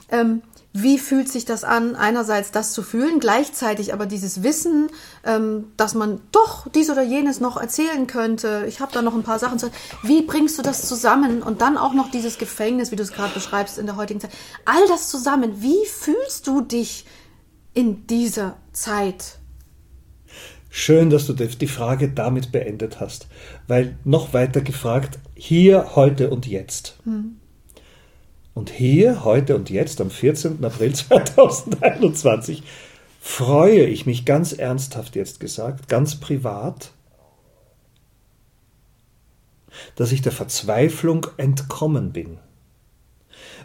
Ähm, 0.10 0.42
wie 0.74 0.98
fühlt 0.98 1.30
sich 1.30 1.44
das 1.44 1.64
an, 1.64 1.96
einerseits 1.96 2.52
das 2.52 2.72
zu 2.72 2.82
fühlen, 2.82 3.20
gleichzeitig 3.20 3.94
aber 3.94 4.06
dieses 4.06 4.42
Wissen, 4.42 4.90
ähm, 5.26 5.66
dass 5.76 5.96
man 5.96 6.22
doch 6.32 6.68
dies 6.70 6.90
oder 6.90 7.02
jenes 7.02 7.42
noch 7.42 7.58
erzählen 7.58 8.08
könnte. 8.08 8.66
Ich 8.68 8.80
habe 8.80 8.94
da 8.94 9.02
noch 9.02 9.14
ein 9.14 9.24
paar 9.24 9.40
Sachen 9.40 9.60
zu. 9.60 9.70
Wie 10.04 10.22
bringst 10.22 10.58
du 10.58 10.62
das 10.62 10.88
zusammen? 10.88 11.44
Und 11.44 11.62
dann 11.62 11.78
auch 11.78 11.94
noch 11.94 12.10
dieses 12.10 12.38
Gefängnis, 12.38 12.92
wie 12.92 12.96
du 12.96 13.04
es 13.04 13.12
gerade 13.12 13.34
beschreibst 13.34 13.78
in 13.78 13.86
der 13.86 13.98
heutigen 13.98 14.22
Zeit. 14.22 14.32
All 14.64 14.88
das 14.88 15.10
zusammen. 15.10 15.62
Wie 15.62 15.86
fühlst 15.86 16.48
du 16.48 16.62
dich 16.62 17.06
in 17.74 18.08
dieser 18.08 18.56
Zeit? 18.72 19.40
Schön, 20.70 21.10
dass 21.10 21.28
du 21.28 21.34
die 21.34 21.68
Frage 21.68 22.08
damit 22.08 22.54
beendet 22.54 23.02
hast, 23.02 23.28
weil 23.68 23.98
noch 24.06 24.34
weiter 24.34 24.62
gefragt, 24.62 25.20
hier, 25.36 25.98
heute 25.98 26.30
und 26.30 26.48
jetzt. 26.48 26.96
Hm. 27.04 27.41
Und 28.54 28.70
hier, 28.70 29.24
heute 29.24 29.56
und 29.56 29.70
jetzt, 29.70 30.02
am 30.02 30.10
14. 30.10 30.64
April 30.64 30.94
2021, 30.96 32.64
freue 33.22 33.86
ich 33.86 34.06
mich 34.06 34.26
ganz 34.26 34.52
ernsthaft 34.52 35.16
jetzt 35.16 35.40
gesagt, 35.40 35.88
ganz 35.88 36.16
privat, 36.16 36.92
dass 39.96 40.12
ich 40.12 40.22
der 40.22 40.32
Verzweiflung 40.32 41.28
entkommen 41.38 42.12
bin. 42.12 42.40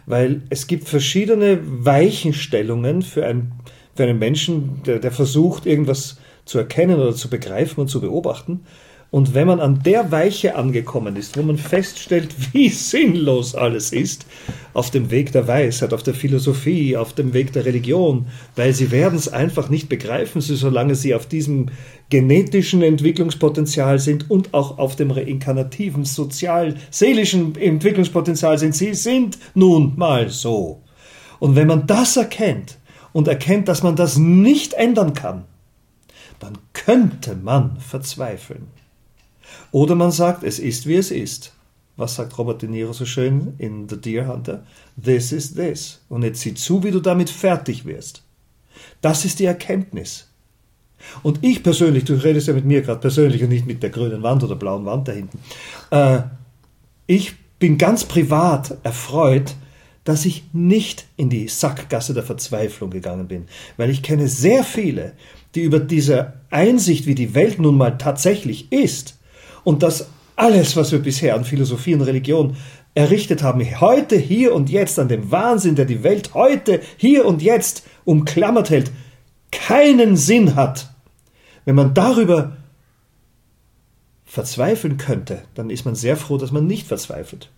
Weil 0.05 0.43
es 0.49 0.67
gibt 0.67 0.87
verschiedene 0.87 1.59
Weichenstellungen 1.63 3.01
für, 3.01 3.25
ein, 3.25 3.51
für 3.93 4.03
einen 4.03 4.19
Menschen, 4.19 4.83
der, 4.83 4.99
der 4.99 5.11
versucht, 5.11 5.65
irgendwas 5.65 6.17
zu 6.45 6.57
erkennen 6.59 6.99
oder 6.99 7.13
zu 7.13 7.29
begreifen 7.29 7.81
und 7.81 7.89
zu 7.89 7.99
beobachten. 7.99 8.65
Und 9.09 9.33
wenn 9.33 9.47
man 9.47 9.61
an 9.61 9.83
der 9.83 10.11
Weiche 10.11 10.55
angekommen 10.55 11.15
ist, 11.15 11.37
wo 11.37 11.41
man 11.41 11.57
feststellt, 11.57 12.35
wie 12.53 12.69
sinnlos 12.69 13.55
alles 13.55 13.93
ist, 13.93 14.25
auf 14.73 14.91
dem 14.91 15.09
Weg 15.11 15.31
der 15.31 15.47
Weisheit, 15.47 15.93
auf 15.93 16.03
der 16.03 16.13
Philosophie, 16.13 16.97
auf 16.97 17.13
dem 17.13 17.33
Weg 17.33 17.53
der 17.53 17.65
Religion, 17.65 18.27
weil 18.55 18.73
sie 18.73 18.91
werden 18.91 19.17
es 19.17 19.29
einfach 19.29 19.69
nicht 19.69 19.87
begreifen, 19.87 20.41
solange 20.41 20.95
sie 20.95 21.15
auf 21.15 21.25
diesem 21.25 21.67
genetischen 22.09 22.81
Entwicklungspotenzial 22.81 23.99
sind 23.99 24.29
und 24.29 24.53
auch 24.53 24.77
auf 24.77 24.95
dem 24.95 25.11
reinkarnativen, 25.11 26.05
sozial, 26.05 26.75
seelischen 26.91 27.55
Entwicklungspotenzial 27.55 28.57
sind. 28.57 28.75
Sie 28.75 28.93
sind 28.93 29.37
nun 29.55 29.93
mal 29.95 30.29
so. 30.29 30.81
Und 31.39 31.55
wenn 31.55 31.67
man 31.67 31.87
das 31.87 32.17
erkennt 32.17 32.77
und 33.13 33.27
erkennt, 33.27 33.67
dass 33.67 33.83
man 33.83 33.95
das 33.95 34.17
nicht 34.17 34.73
ändern 34.73 35.13
kann, 35.13 35.45
dann 36.39 36.57
könnte 36.73 37.35
man 37.35 37.79
verzweifeln. 37.79 38.67
Oder 39.71 39.95
man 39.95 40.11
sagt, 40.11 40.43
es 40.43 40.59
ist 40.59 40.85
wie 40.87 40.95
es 40.95 41.11
ist. 41.11 41.53
Was 41.97 42.15
sagt 42.15 42.37
Robert 42.37 42.61
De 42.61 42.69
Niro 42.69 42.93
so 42.93 43.05
schön 43.05 43.55
in 43.57 43.89
The 43.89 43.99
Deer 43.99 44.27
Hunter? 44.27 44.63
This 45.03 45.31
is 45.31 45.55
this. 45.55 45.99
Und 46.09 46.23
jetzt 46.23 46.41
sieh 46.41 46.53
zu, 46.53 46.83
wie 46.83 46.91
du 46.91 46.99
damit 46.99 47.29
fertig 47.29 47.85
wirst. 47.85 48.23
Das 49.01 49.25
ist 49.25 49.39
die 49.39 49.45
Erkenntnis. 49.45 50.27
Und 51.23 51.39
ich 51.41 51.63
persönlich, 51.63 52.05
du 52.05 52.13
redest 52.13 52.47
ja 52.47 52.53
mit 52.53 52.65
mir 52.65 52.81
gerade 52.81 52.99
persönlich 52.99 53.43
und 53.43 53.49
nicht 53.49 53.65
mit 53.65 53.81
der 53.81 53.89
grünen 53.89 54.23
Wand 54.23 54.43
oder 54.43 54.55
blauen 54.55 54.85
Wand 54.85 55.07
da 55.07 55.11
hinten. 55.11 55.39
Äh, 55.89 56.21
ich 57.07 57.33
bin 57.59 57.77
ganz 57.77 58.05
privat 58.05 58.77
erfreut, 58.83 59.55
dass 60.03 60.25
ich 60.25 60.45
nicht 60.53 61.05
in 61.17 61.29
die 61.29 61.47
Sackgasse 61.47 62.13
der 62.13 62.23
Verzweiflung 62.23 62.91
gegangen 62.91 63.27
bin, 63.27 63.47
weil 63.75 63.89
ich 63.89 64.03
kenne 64.03 64.27
sehr 64.27 64.63
viele, 64.63 65.13
die 65.55 65.63
über 65.63 65.79
diese 65.79 66.33
Einsicht, 66.49 67.07
wie 67.07 67.15
die 67.15 67.35
Welt 67.35 67.59
nun 67.59 67.75
mal 67.75 67.97
tatsächlich 67.97 68.71
ist 68.71 69.16
und 69.67 69.83
dass 69.83 70.07
alles, 70.37 70.77
was 70.77 70.93
wir 70.93 70.99
bisher 70.99 71.35
an 71.35 71.43
Philosophie 71.43 71.93
und 71.93 71.99
Religion 72.03 72.55
errichtet 72.93 73.43
haben, 73.43 73.59
heute, 73.81 74.15
hier 74.15 74.55
und 74.55 74.69
jetzt, 74.69 74.97
an 74.97 75.09
dem 75.09 75.29
Wahnsinn, 75.29 75.75
der 75.75 75.83
die 75.83 76.03
Welt 76.03 76.33
heute, 76.33 76.79
hier 76.95 77.25
und 77.25 77.41
jetzt 77.41 77.83
umklammert 78.05 78.69
hält, 78.69 78.93
keinen 79.51 80.15
Sinn 80.15 80.55
hat. 80.55 80.93
Wenn 81.65 81.75
man 81.75 81.93
darüber 81.93 82.55
verzweifeln 84.23 84.95
könnte, 84.95 85.41
dann 85.53 85.69
ist 85.69 85.83
man 85.83 85.95
sehr 85.95 86.15
froh, 86.15 86.37
dass 86.37 86.53
man 86.53 86.65
nicht 86.65 86.87
verzweifelt. 86.87 87.49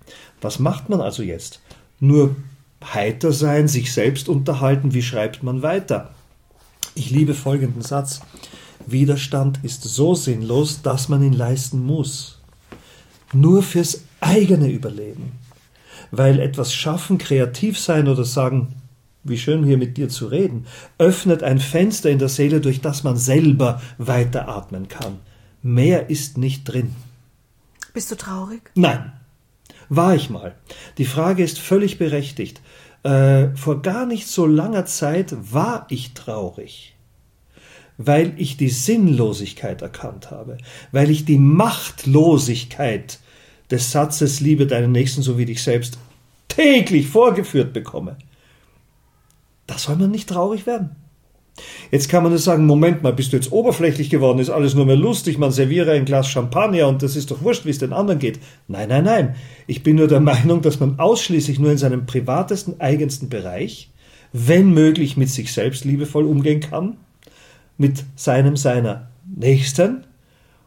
Was 0.42 0.58
macht 0.58 0.90
man 0.90 1.02
also 1.02 1.22
jetzt? 1.22 1.62
Nur 2.00 2.36
heiter 2.84 3.32
sein, 3.32 3.68
sich 3.68 3.94
selbst 3.94 4.28
unterhalten, 4.28 4.96
wie 4.96 5.04
schreibt 5.04 5.44
man 5.44 5.62
weiter? 5.62 6.16
Ich 6.96 7.12
liebe 7.12 7.36
folgenden 7.36 7.84
Satz. 7.84 8.22
Widerstand 8.86 9.60
ist 9.64 9.84
so 9.84 10.16
sinnlos, 10.16 10.82
dass 10.82 11.10
man 11.10 11.24
ihn 11.24 11.34
leisten 11.34 11.86
muss. 11.86 12.40
Nur 13.34 13.64
fürs 13.64 14.04
eigene 14.20 14.70
Überleben. 14.70 15.34
Weil 16.12 16.40
etwas 16.40 16.74
schaffen, 16.74 17.18
kreativ 17.18 17.78
sein 17.78 18.08
oder 18.08 18.24
sagen, 18.24 18.76
wie 19.24 19.38
schön 19.38 19.64
hier 19.64 19.78
mit 19.78 19.98
dir 19.98 20.10
zu 20.10 20.28
reden, 20.28 20.66
öffnet 20.98 21.44
ein 21.44 21.60
Fenster 21.60 22.10
in 22.10 22.20
der 22.20 22.30
Seele, 22.30 22.62
durch 22.62 22.82
das 22.82 23.04
man 23.04 23.18
selber 23.18 23.82
weiteratmen 23.98 24.88
kann. 24.88 25.20
Mehr 25.62 26.10
ist 26.10 26.38
nicht 26.38 26.64
drin. 26.64 26.96
Bist 27.94 28.12
du 28.12 28.16
traurig? 28.16 28.72
Nein. 28.76 29.12
War 29.90 30.16
ich 30.16 30.30
mal. 30.30 30.56
Die 30.98 31.06
Frage 31.06 31.44
ist 31.44 31.60
völlig 31.60 31.98
berechtigt. 31.98 32.62
Äh, 33.04 33.56
vor 33.56 33.82
gar 33.82 34.06
nicht 34.06 34.28
so 34.28 34.46
langer 34.46 34.86
Zeit 34.86 35.36
war 35.52 35.86
ich 35.90 36.14
traurig, 36.14 36.96
weil 38.02 38.34
ich 38.38 38.56
die 38.56 38.70
Sinnlosigkeit 38.70 39.82
erkannt 39.82 40.32
habe, 40.32 40.58
weil 40.94 41.12
ich 41.12 41.26
die 41.26 41.38
Machtlosigkeit 41.38 43.20
des 43.70 43.92
Satzes 43.92 44.40
Liebe 44.40 44.66
deinen 44.66 44.94
Nächsten 44.94 45.22
so 45.22 45.38
wie 45.38 45.46
dich 45.46 45.62
selbst 45.62 46.00
täglich 46.48 47.10
vorgeführt 47.10 47.74
bekomme. 47.74 48.16
Da 49.68 49.78
soll 49.78 49.98
man 49.98 50.12
nicht 50.12 50.30
traurig 50.30 50.66
werden. 50.66 50.96
Jetzt 51.92 52.08
kann 52.08 52.24
man 52.24 52.32
nur 52.32 52.40
sagen, 52.40 52.66
Moment 52.66 53.04
mal, 53.04 53.12
bist 53.12 53.34
du 53.34 53.36
jetzt 53.36 53.52
oberflächlich 53.52 54.10
geworden, 54.10 54.40
ist 54.40 54.50
alles 54.50 54.76
nur 54.76 54.86
mehr 54.86 54.96
lustig, 54.96 55.38
man 55.38 55.52
serviere 55.52 55.92
ein 55.92 56.06
Glas 56.06 56.30
Champagner 56.30 56.88
und 56.88 57.04
das 57.04 57.18
ist 57.18 57.32
doch 57.32 57.42
wurscht, 57.42 57.66
wie 57.66 57.70
es 57.72 57.80
den 57.80 57.92
anderen 57.92 58.20
geht. 58.20 58.40
Nein, 58.70 58.88
nein, 58.88 59.04
nein. 59.04 59.36
Ich 59.68 59.84
bin 59.84 59.98
nur 59.98 60.08
der 60.08 60.20
Meinung, 60.22 60.62
dass 60.62 60.80
man 60.80 61.00
ausschließlich 61.00 61.60
nur 61.60 61.72
in 61.72 61.78
seinem 61.78 62.06
privatesten, 62.06 62.80
eigensten 62.80 63.28
Bereich, 63.28 63.92
wenn 64.32 64.74
möglich 64.74 65.18
mit 65.18 65.30
sich 65.30 65.52
selbst 65.52 65.84
liebevoll 65.84 66.24
umgehen 66.24 66.62
kann, 66.62 66.96
mit 67.80 68.04
seinem, 68.16 68.58
seiner 68.58 69.08
Nächsten 69.26 70.06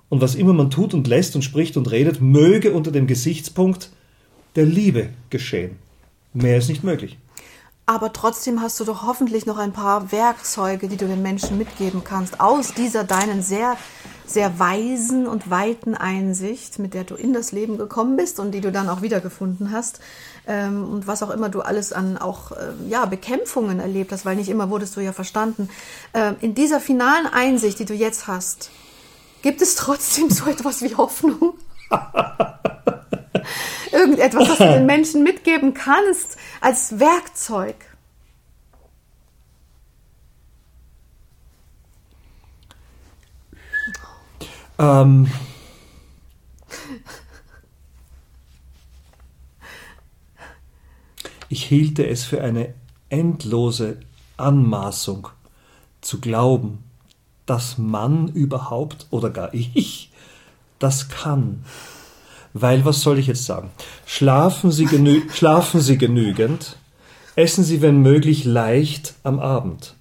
und 0.09 0.21
was 0.21 0.35
immer 0.35 0.55
man 0.55 0.71
tut 0.71 0.95
und 0.95 1.07
lässt 1.07 1.37
und 1.37 1.43
spricht 1.43 1.77
und 1.77 1.91
redet, 1.91 2.21
möge 2.21 2.73
unter 2.73 2.91
dem 2.91 3.07
Gesichtspunkt 3.07 3.91
der 4.57 4.65
Liebe 4.65 5.11
geschehen. 5.31 5.77
Mehr 6.33 6.57
ist 6.57 6.69
nicht 6.69 6.83
möglich. 6.83 7.19
Aber 7.85 8.13
trotzdem 8.13 8.63
hast 8.63 8.81
du 8.81 8.85
doch 8.85 9.03
hoffentlich 9.03 9.45
noch 9.45 9.59
ein 9.59 9.73
paar 9.73 10.11
Werkzeuge, 10.11 10.89
die 10.89 10.97
du 10.97 11.07
den 11.07 11.21
Menschen 11.21 11.59
mitgeben 11.59 12.03
kannst, 12.03 12.41
aus 12.41 12.73
dieser 12.73 13.05
deinen 13.05 13.43
sehr, 13.43 13.77
sehr 14.27 14.59
weisen 14.59 15.27
und 15.27 15.51
weiten 15.51 15.95
Einsicht, 15.95 16.79
mit 16.79 16.95
der 16.95 17.05
du 17.05 17.15
in 17.15 17.33
das 17.33 17.53
Leben 17.53 17.79
gekommen 17.79 18.17
bist 18.17 18.41
und 18.41 18.53
die 18.53 18.61
du 18.61 18.73
dann 18.73 18.89
auch 18.89 19.03
wiedergefunden 19.03 19.73
hast. 19.73 20.01
Ähm, 20.47 20.89
und 20.89 21.07
was 21.07 21.23
auch 21.23 21.31
immer 21.31 21.49
du 21.49 21.61
alles 21.61 21.93
an 21.93 22.19
auch 22.19 22.53
ähm, 22.53 22.89
ja, 22.89 23.05
Bekämpfungen 23.07 23.81
erlebt 23.81 24.13
hast, 24.13 24.25
weil 24.25 24.37
nicht 24.37 24.49
immer 24.49 24.71
wurdest 24.71 24.97
du 24.97 25.01
ja 25.01 25.13
verstanden. 25.13 25.69
Ähm, 26.15 26.37
in 26.41 26.55
dieser 26.55 26.81
finalen 26.81 27.27
Einsicht, 27.27 27.79
die 27.79 27.85
du 27.85 27.95
jetzt 27.95 28.27
hast, 28.27 28.71
gibt 29.43 29.63
es 29.63 29.75
trotzdem 29.75 30.31
so 30.31 30.47
etwas 30.49 30.83
wie 30.83 30.95
Hoffnung? 30.95 31.55
Irgendetwas, 33.93 34.49
was 34.49 34.59
du 34.59 34.65
den 34.65 34.87
Menschen 34.87 35.23
mitgeben 35.23 35.75
kannst 35.75 36.37
als 36.61 36.99
Werkzeug. 36.99 37.77
Ähm. 44.79 45.31
Ich 51.49 51.65
hielte 51.65 52.07
es 52.07 52.25
für 52.25 52.41
eine 52.41 52.73
endlose 53.11 53.99
Anmaßung 54.39 55.29
zu 56.01 56.19
glauben, 56.19 56.83
dass 57.45 57.77
man 57.77 58.29
überhaupt 58.29 59.07
oder 59.11 59.29
gar 59.29 59.53
ich 59.53 60.11
das 60.79 61.09
kann. 61.11 61.65
Weil, 62.55 62.85
was 62.85 63.01
soll 63.01 63.19
ich 63.19 63.27
jetzt 63.27 63.45
sagen? 63.45 63.71
Schlafen 64.07 64.73
Sie, 64.73 64.85
genü 64.85 65.29
schlafen 65.31 65.81
Sie 65.81 65.99
genügend, 65.99 66.77
essen 67.37 67.65
Sie, 67.65 67.83
wenn 67.83 68.03
möglich, 68.03 68.45
leicht 68.45 69.15
am 69.23 69.39
Abend. 69.39 69.95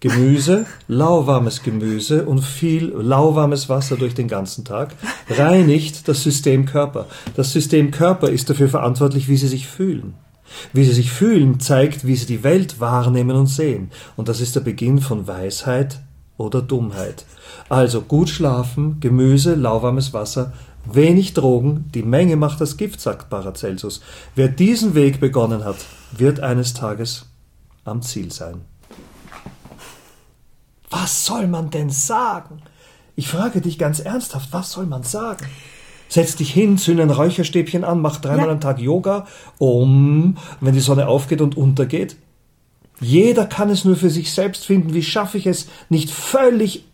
Gemüse, 0.00 0.64
lauwarmes 0.86 1.64
Gemüse 1.64 2.24
und 2.24 2.42
viel 2.42 2.92
lauwarmes 2.94 3.68
Wasser 3.68 3.96
durch 3.96 4.14
den 4.14 4.28
ganzen 4.28 4.64
Tag 4.64 4.94
reinigt 5.28 6.06
das 6.06 6.22
System 6.22 6.66
Körper. 6.66 7.06
Das 7.34 7.52
System 7.52 7.90
Körper 7.90 8.28
ist 8.28 8.48
dafür 8.48 8.68
verantwortlich, 8.68 9.28
wie 9.28 9.36
Sie 9.36 9.48
sich 9.48 9.66
fühlen. 9.66 10.14
Wie 10.72 10.84
Sie 10.84 10.92
sich 10.92 11.10
fühlen, 11.10 11.58
zeigt, 11.58 12.06
wie 12.06 12.14
Sie 12.14 12.26
die 12.26 12.44
Welt 12.44 12.78
wahrnehmen 12.78 13.36
und 13.36 13.48
sehen. 13.48 13.90
Und 14.16 14.28
das 14.28 14.40
ist 14.40 14.54
der 14.54 14.60
Beginn 14.60 15.00
von 15.00 15.26
Weisheit 15.26 15.98
oder 16.36 16.62
Dummheit. 16.62 17.26
Also 17.68 18.00
gut 18.00 18.28
schlafen, 18.28 19.00
Gemüse, 19.00 19.56
lauwarmes 19.56 20.14
Wasser, 20.14 20.52
Wenig 20.90 21.34
Drogen, 21.34 21.90
die 21.92 22.02
Menge 22.02 22.36
macht 22.36 22.60
das 22.60 22.76
Gift, 22.76 23.00
sagt 23.00 23.28
Paracelsus. 23.28 24.00
Wer 24.36 24.48
diesen 24.48 24.94
Weg 24.94 25.20
begonnen 25.20 25.64
hat, 25.64 25.76
wird 26.16 26.40
eines 26.40 26.72
Tages 26.72 27.26
am 27.84 28.00
Ziel 28.00 28.32
sein. 28.32 28.62
Was 30.90 31.26
soll 31.26 31.46
man 31.46 31.70
denn 31.70 31.90
sagen? 31.90 32.62
Ich 33.16 33.28
frage 33.28 33.60
dich 33.60 33.78
ganz 33.78 34.00
ernsthaft, 34.00 34.52
was 34.52 34.72
soll 34.72 34.86
man 34.86 35.02
sagen? 35.02 35.46
Setz 36.08 36.36
dich 36.36 36.52
hin, 36.52 36.78
zünd 36.78 37.00
ein 37.00 37.10
Räucherstäbchen 37.10 37.84
an, 37.84 38.00
mach 38.00 38.18
dreimal 38.18 38.46
ja. 38.46 38.52
am 38.52 38.60
Tag 38.60 38.78
Yoga, 38.78 39.26
um, 39.58 40.38
wenn 40.60 40.74
die 40.74 40.80
Sonne 40.80 41.08
aufgeht 41.08 41.40
und 41.40 41.56
untergeht. 41.56 42.16
Jeder 43.00 43.46
kann 43.46 43.70
es 43.70 43.84
nur 43.84 43.96
für 43.96 44.10
sich 44.10 44.32
selbst 44.32 44.64
finden. 44.64 44.94
Wie 44.94 45.02
schaffe 45.02 45.38
ich 45.38 45.46
es, 45.46 45.68
nicht 45.88 46.10
völlig 46.10 46.84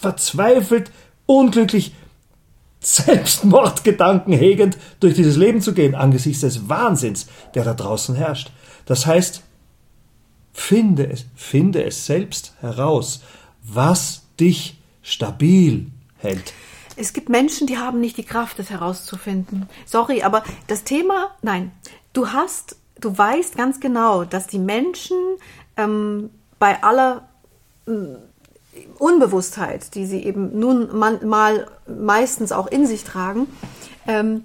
verzweifelt, 0.00 0.90
unglücklich, 1.26 1.92
Selbstmordgedanken 2.80 4.32
hegend 4.32 4.78
durch 5.00 5.14
dieses 5.14 5.36
Leben 5.36 5.60
zu 5.60 5.74
gehen, 5.74 5.94
angesichts 5.94 6.42
des 6.42 6.68
Wahnsinns, 6.68 7.26
der 7.54 7.64
da 7.64 7.74
draußen 7.74 8.14
herrscht. 8.14 8.52
Das 8.86 9.04
heißt, 9.06 9.42
finde 10.68 11.10
es, 11.10 11.24
finde 11.34 11.82
es 11.82 12.04
selbst 12.04 12.52
heraus, 12.60 13.22
was 13.62 14.24
dich 14.38 14.78
stabil 15.00 15.86
hält. 16.18 16.52
Es 16.94 17.14
gibt 17.14 17.30
Menschen, 17.30 17.66
die 17.66 17.78
haben 17.78 18.00
nicht 18.00 18.18
die 18.18 18.24
Kraft, 18.24 18.58
das 18.58 18.68
herauszufinden. 18.68 19.66
Sorry, 19.86 20.22
aber 20.22 20.44
das 20.66 20.84
Thema, 20.84 21.30
nein, 21.40 21.72
du 22.12 22.34
hast, 22.34 22.76
du 23.00 23.16
weißt 23.16 23.56
ganz 23.56 23.80
genau, 23.80 24.24
dass 24.24 24.46
die 24.46 24.58
Menschen 24.58 25.16
ähm, 25.78 26.28
bei 26.58 26.82
aller 26.82 27.26
Unbewusstheit, 28.98 29.94
die 29.94 30.04
sie 30.04 30.22
eben 30.22 30.58
nun 30.58 30.98
man, 30.98 31.26
mal 31.26 31.66
meistens 31.86 32.52
auch 32.52 32.66
in 32.66 32.86
sich 32.86 33.04
tragen, 33.04 33.46
ähm, 34.06 34.44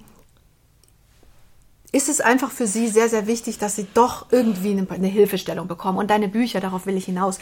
ist 1.94 2.10
es 2.10 2.20
einfach 2.20 2.52
für 2.52 2.66
sie 2.66 2.88
sehr, 2.88 3.08
sehr 3.08 3.28
wichtig, 3.28 3.60
dass 3.60 3.76
sie 3.76 3.88
doch 3.94 4.26
irgendwie 4.32 4.72
eine, 4.72 4.90
eine, 4.90 5.08
Hilfestellung 5.08 5.68
bekommen. 5.68 6.00
Und 6.00 6.10
deine 6.10 6.28
Bücher, 6.28 6.60
darauf 6.60 6.88
will 6.88 6.98
ich 6.98 7.06
hinaus, 7.06 7.38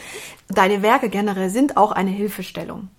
deine 0.49 0.81
Werke 0.81 1.09
generell 1.09 1.49
sind 1.49 1.77
auch 1.77 1.93
eine 1.93 2.11
Hilfestellung. 2.11 2.89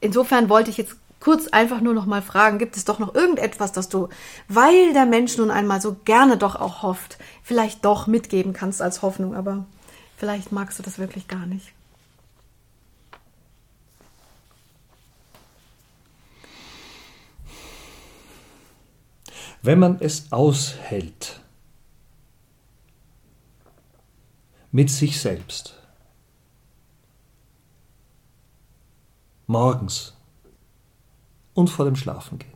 Insofern 0.00 0.48
wollte 0.48 0.70
ich 0.70 0.76
jetzt 0.78 0.96
kurz 1.18 1.48
einfach 1.48 1.80
nur 1.80 1.92
noch 1.92 2.06
mal 2.06 2.22
fragen, 2.22 2.58
gibt 2.58 2.76
es 2.76 2.84
doch 2.84 3.00
noch 3.00 3.14
irgendetwas, 3.14 3.72
das 3.72 3.88
du, 3.88 4.08
weil 4.48 4.92
der 4.92 5.06
Mensch 5.06 5.36
nun 5.38 5.50
einmal 5.50 5.80
so 5.80 5.96
gerne 6.04 6.36
doch 6.36 6.54
auch 6.54 6.82
hofft, 6.82 7.18
vielleicht 7.42 7.84
doch 7.84 8.06
mitgeben 8.06 8.52
kannst 8.52 8.80
als 8.80 9.02
Hoffnung, 9.02 9.34
aber 9.34 9.64
vielleicht 10.16 10.52
magst 10.52 10.78
du 10.78 10.84
das 10.84 10.98
wirklich 10.98 11.26
gar 11.26 11.46
nicht. 11.46 11.72
Wenn 19.62 19.78
man 19.78 20.00
es 20.00 20.32
aushält 20.32 21.40
mit 24.72 24.90
sich 24.90 25.20
selbst, 25.20 25.78
morgens 29.46 30.16
und 31.54 31.68
vor 31.70 31.84
dem 31.84 31.94
Schlafengehen. 31.94 32.52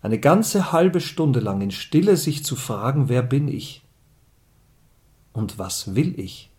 Eine 0.00 0.20
ganze 0.20 0.70
halbe 0.72 1.00
Stunde 1.00 1.40
lang 1.40 1.60
in 1.60 1.72
Stille 1.72 2.16
sich 2.16 2.44
zu 2.44 2.54
fragen, 2.54 3.08
wer 3.08 3.22
bin 3.22 3.48
ich 3.48 3.82
und 5.32 5.58
was 5.58 5.96
will 5.96 6.18
ich? 6.20 6.50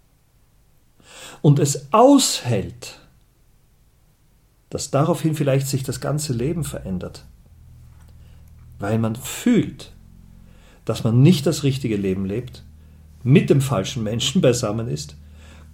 Und 1.41 1.59
es 1.59 1.93
aushält, 1.93 2.99
dass 4.69 4.91
daraufhin 4.91 5.35
vielleicht 5.35 5.67
sich 5.67 5.83
das 5.83 6.01
ganze 6.01 6.33
Leben 6.33 6.63
verändert 6.63 7.25
weil 8.81 8.99
man 8.99 9.15
fühlt, 9.15 9.91
dass 10.85 11.03
man 11.03 11.21
nicht 11.21 11.45
das 11.45 11.63
richtige 11.63 11.95
Leben 11.95 12.25
lebt, 12.25 12.63
mit 13.23 13.49
dem 13.49 13.61
falschen 13.61 14.03
Menschen 14.03 14.41
beisammen 14.47 14.87
ist, 14.87 15.15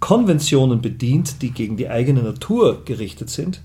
Konventionen 0.00 0.80
bedient, 0.80 1.42
die 1.42 1.50
gegen 1.50 1.76
die 1.76 1.88
eigene 1.88 2.22
Natur 2.22 2.84
gerichtet 2.84 3.30
sind, 3.30 3.62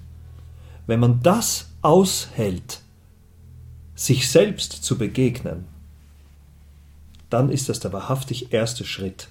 wenn 0.87 0.99
man 0.99 1.21
das 1.21 1.69
aushält, 1.81 2.81
sich 3.95 4.29
selbst 4.29 4.71
zu 4.71 4.97
begegnen, 4.97 5.65
dann 7.29 7.49
ist 7.49 7.69
das 7.69 7.79
der 7.79 7.93
wahrhaftig 7.93 8.51
erste 8.51 8.85
Schritt 8.85 9.27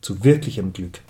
zu 0.00 0.22
wirklichem 0.22 0.72
Glück. 0.72 1.00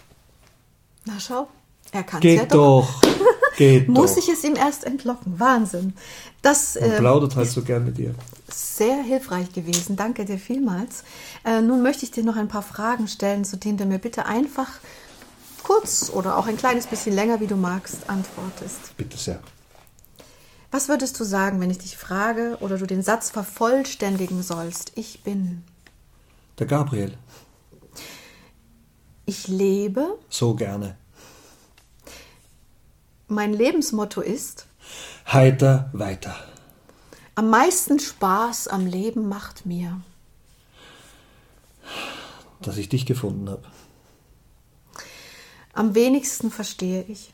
Na 1.04 1.20
schau, 1.20 1.48
er 1.92 2.02
kann 2.02 2.22
es 2.22 2.34
ja 2.34 2.46
doch. 2.46 3.00
doch. 3.02 3.10
Geht 3.57 3.88
Muss 3.88 4.14
doch. 4.14 4.22
ich 4.22 4.28
es 4.28 4.44
ihm 4.44 4.57
erst 4.57 4.84
entlocken. 4.84 5.38
Wahnsinn. 5.38 5.94
Das 6.42 6.76
äh, 6.76 6.98
plaudert 6.98 7.36
halt 7.36 7.48
so 7.48 7.62
gern 7.62 7.84
mit 7.84 7.98
dir. 7.98 8.14
Sehr 8.52 9.02
hilfreich 9.02 9.52
gewesen. 9.52 9.96
Danke 9.96 10.24
dir 10.24 10.38
vielmals. 10.38 11.05
Äh, 11.44 11.61
nun 11.61 11.82
möchte 11.82 12.05
ich 12.05 12.11
dir 12.11 12.24
noch 12.24 12.36
ein 12.36 12.48
paar 12.48 12.62
Fragen 12.62 13.09
stellen, 13.09 13.44
zu 13.44 13.57
denen 13.57 13.78
du 13.78 13.84
mir 13.86 13.98
bitte 13.98 14.26
einfach 14.26 14.70
kurz 15.62 16.11
oder 16.11 16.36
auch 16.36 16.46
ein 16.46 16.57
kleines 16.57 16.86
bisschen 16.86 17.14
länger, 17.14 17.40
wie 17.40 17.46
du 17.46 17.57
magst, 17.57 18.09
antwortest. 18.09 18.96
Bitte 18.96 19.16
sehr. 19.16 19.40
Was 20.70 20.88
würdest 20.88 21.18
du 21.20 21.24
sagen, 21.24 21.61
wenn 21.61 21.70
ich 21.70 21.78
dich 21.78 21.96
frage 21.96 22.59
oder 22.61 22.78
du 22.78 22.86
den 22.86 23.02
Satz 23.02 23.30
vervollständigen 23.30 24.42
sollst? 24.42 24.92
Ich 24.96 25.22
bin. 25.22 25.62
Der 26.59 26.66
Gabriel. 26.66 27.16
Ich 29.24 29.48
lebe. 29.48 30.18
So 30.28 30.55
gerne. 30.55 30.96
Mein 33.29 33.55
Lebensmotto 33.55 34.20
ist 34.20 34.66
Heiter 35.33 35.89
weiter. 35.93 36.37
Am 37.37 37.49
meisten 37.49 37.99
Spaß 37.99 38.68
am 38.68 38.87
Leben 38.87 39.29
macht 39.29 39.64
mir, 39.64 40.01
dass 42.61 42.77
ich 42.77 42.89
dich 42.89 43.07
gefunden 43.07 43.49
habe. 43.49 43.64
Am 45.72 45.95
wenigsten 45.95 46.51
verstehe 46.51 47.03
ich. 47.09 47.33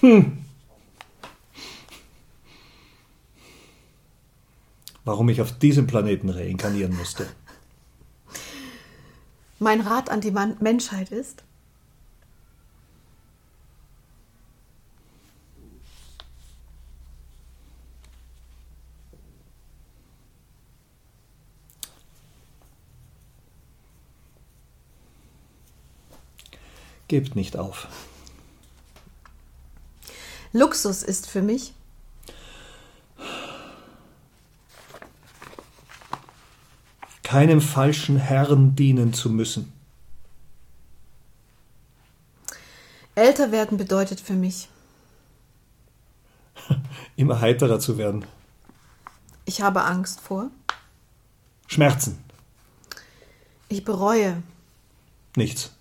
Hm. 0.00 0.44
Warum 5.04 5.28
ich 5.30 5.40
auf 5.40 5.58
diesem 5.58 5.86
Planeten 5.86 6.28
reinkarnieren 6.28 6.94
musste. 6.94 7.26
Mein 9.58 9.80
Rat 9.80 10.10
an 10.10 10.20
die 10.20 10.30
Menschheit 10.30 11.10
ist, 11.10 11.44
Gebt 27.08 27.36
nicht 27.36 27.56
auf. 27.56 27.88
Luxus 30.52 31.02
ist 31.02 31.28
für 31.28 31.42
mich 31.42 31.72
keinem 37.22 37.60
falschen 37.60 38.16
Herrn 38.16 38.74
dienen 38.74 39.12
zu 39.12 39.28
müssen. 39.28 39.72
Älter 43.14 43.52
werden 43.52 43.76
bedeutet 43.76 44.20
für 44.20 44.32
mich 44.32 44.68
immer 47.16 47.40
heiterer 47.40 47.80
zu 47.80 47.98
werden. 47.98 48.24
Ich 49.44 49.60
habe 49.60 49.84
Angst 49.84 50.20
vor 50.20 50.50
Schmerzen. 51.66 52.18
Ich 53.68 53.84
bereue 53.84 54.42
nichts. 55.36 55.72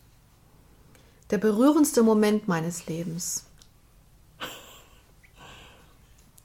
Der 1.30 1.38
berührendste 1.38 2.04
Moment 2.04 2.48
meines 2.48 2.86
Lebens. 2.86 3.44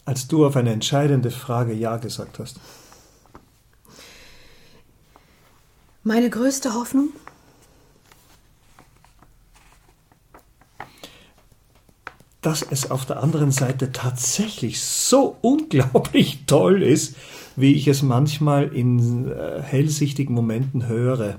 Als 0.05 0.27
du 0.27 0.45
auf 0.45 0.57
eine 0.57 0.73
entscheidende 0.73 1.31
Frage 1.31 1.73
Ja 1.73 1.97
gesagt 1.99 2.41
hast. 2.41 2.59
Meine 6.03 6.29
größte 6.31 6.75
Hoffnung? 6.75 7.11
Dass 12.41 12.63
es 12.63 12.91
auf 12.91 13.07
der 13.07 13.23
anderen 13.23 13.53
Seite 13.53 13.93
tatsächlich 13.93 14.83
so 14.83 15.37
unglaublich 15.43 16.41
toll 16.47 16.83
ist, 16.83 17.15
wie 17.55 17.75
ich 17.75 17.87
es 17.87 18.03
manchmal 18.03 18.75
in 18.75 19.31
äh, 19.31 19.63
hellsichtigen 19.63 20.35
Momenten 20.35 20.89
höre. 20.89 21.39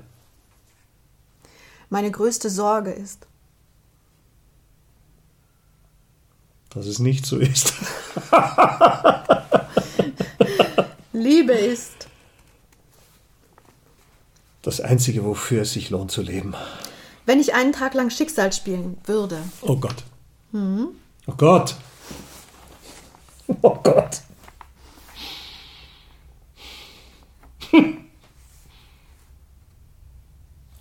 Meine 1.90 2.10
größte 2.10 2.48
Sorge 2.48 2.90
ist, 2.90 3.26
dass 6.74 6.86
es 6.86 6.98
nicht 6.98 7.24
so 7.24 7.38
ist. 7.38 7.72
Liebe 11.12 11.52
ist 11.52 12.08
das 14.62 14.80
Einzige, 14.80 15.24
wofür 15.24 15.62
es 15.62 15.74
sich 15.74 15.90
lohnt 15.90 16.10
zu 16.10 16.22
leben. 16.22 16.54
Wenn 17.26 17.38
ich 17.38 17.54
einen 17.54 17.72
Tag 17.72 17.94
lang 17.94 18.10
Schicksal 18.10 18.52
spielen 18.52 18.98
würde. 19.04 19.38
Oh 19.62 19.76
Gott. 19.76 20.02
Mhm. 20.52 20.88
Oh 21.26 21.34
Gott. 21.36 21.76
Oh 23.62 23.78
Gott. 23.82 24.20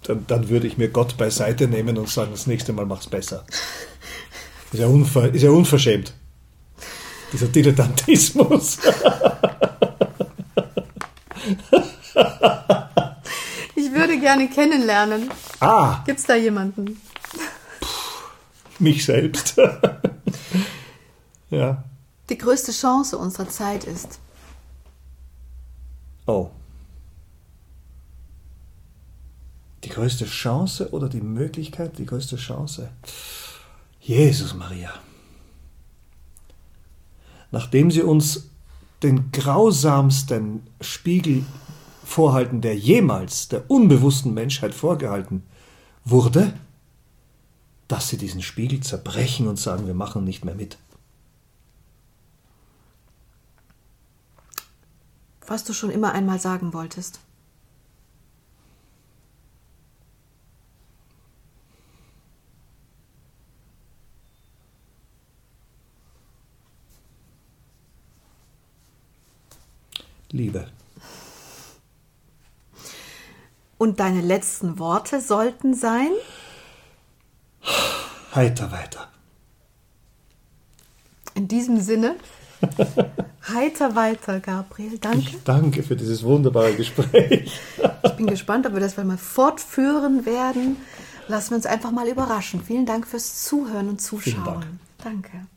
Dann, 0.03 0.27
dann 0.27 0.49
würde 0.49 0.67
ich 0.67 0.77
mir 0.77 0.89
Gott 0.89 1.17
beiseite 1.17 1.67
nehmen 1.67 1.97
und 1.97 2.09
sagen, 2.09 2.31
das 2.31 2.47
nächste 2.47 2.73
Mal 2.73 2.85
mach's 2.85 3.07
besser. 3.07 3.45
Ist 4.73 4.79
ja, 4.79 4.87
unver, 4.87 5.31
ist 5.31 5.43
ja 5.43 5.51
unverschämt. 5.51 6.13
Dieser 7.31 7.47
Dilettantismus. 7.47 8.79
ich 13.75 13.91
würde 13.91 14.19
gerne 14.19 14.49
kennenlernen. 14.49 15.29
Ah. 15.59 16.01
Gibt's 16.05 16.23
da 16.25 16.35
jemanden? 16.35 16.99
mich 18.79 19.05
selbst. 19.05 19.57
ja. 21.51 21.83
Die 22.29 22.37
größte 22.37 22.71
Chance 22.71 23.17
unserer 23.17 23.49
Zeit 23.49 23.83
ist. 23.83 24.19
Oh. 26.25 26.49
Die 29.83 29.89
größte 29.89 30.25
Chance 30.25 30.89
oder 30.91 31.09
die 31.09 31.21
Möglichkeit, 31.21 31.97
die 31.97 32.05
größte 32.05 32.37
Chance? 32.37 32.89
Jesus 34.03 34.53
Maria. 34.53 34.93
Nachdem 37.51 37.89
sie 37.89 38.01
uns 38.01 38.49
den 39.01 39.31
grausamsten 39.31 40.67
Spiegel 40.81 41.45
vorhalten, 42.03 42.59
der 42.59 42.75
jemals 42.75 43.47
der 43.47 43.71
unbewussten 43.71 44.33
Menschheit 44.33 44.75
vorgehalten 44.75 45.43
wurde, 46.03 46.53
dass 47.87 48.09
sie 48.09 48.17
diesen 48.17 48.41
Spiegel 48.41 48.81
zerbrechen 48.81 49.47
und 49.47 49.57
sagen, 49.57 49.87
wir 49.87 49.93
machen 49.93 50.25
nicht 50.25 50.43
mehr 50.43 50.55
mit. 50.55 50.77
Was 55.47 55.63
du 55.63 55.71
schon 55.73 55.91
immer 55.91 56.11
einmal 56.11 56.39
sagen 56.39 56.73
wolltest. 56.73 57.19
Liebe. 70.33 70.67
Und 73.77 73.99
deine 73.99 74.21
letzten 74.21 74.79
Worte 74.79 75.21
sollten 75.21 75.75
sein? 75.75 76.09
Heiter 78.33 78.71
weiter. 78.71 79.09
In 81.35 81.47
diesem 81.47 81.79
Sinne, 81.79 82.15
heiter 83.47 83.95
weiter, 83.95 84.39
Gabriel. 84.39 84.97
Danke. 84.97 85.19
Ich 85.19 85.43
danke 85.43 85.83
für 85.83 85.95
dieses 85.95 86.23
wunderbare 86.23 86.75
Gespräch. 86.75 87.59
Ich 88.03 88.11
bin 88.13 88.27
gespannt, 88.27 88.65
ob 88.65 88.73
wir 88.73 88.79
das 88.79 88.97
mal 88.97 89.17
fortführen 89.17 90.25
werden. 90.25 90.77
Lassen 91.27 91.51
wir 91.51 91.57
uns 91.57 91.65
einfach 91.65 91.91
mal 91.91 92.07
überraschen. 92.07 92.63
Vielen 92.63 92.85
Dank 92.85 93.07
fürs 93.07 93.43
Zuhören 93.43 93.89
und 93.89 94.01
Zuschauen. 94.01 94.79
Dank. 94.97 95.23
Danke. 95.23 95.47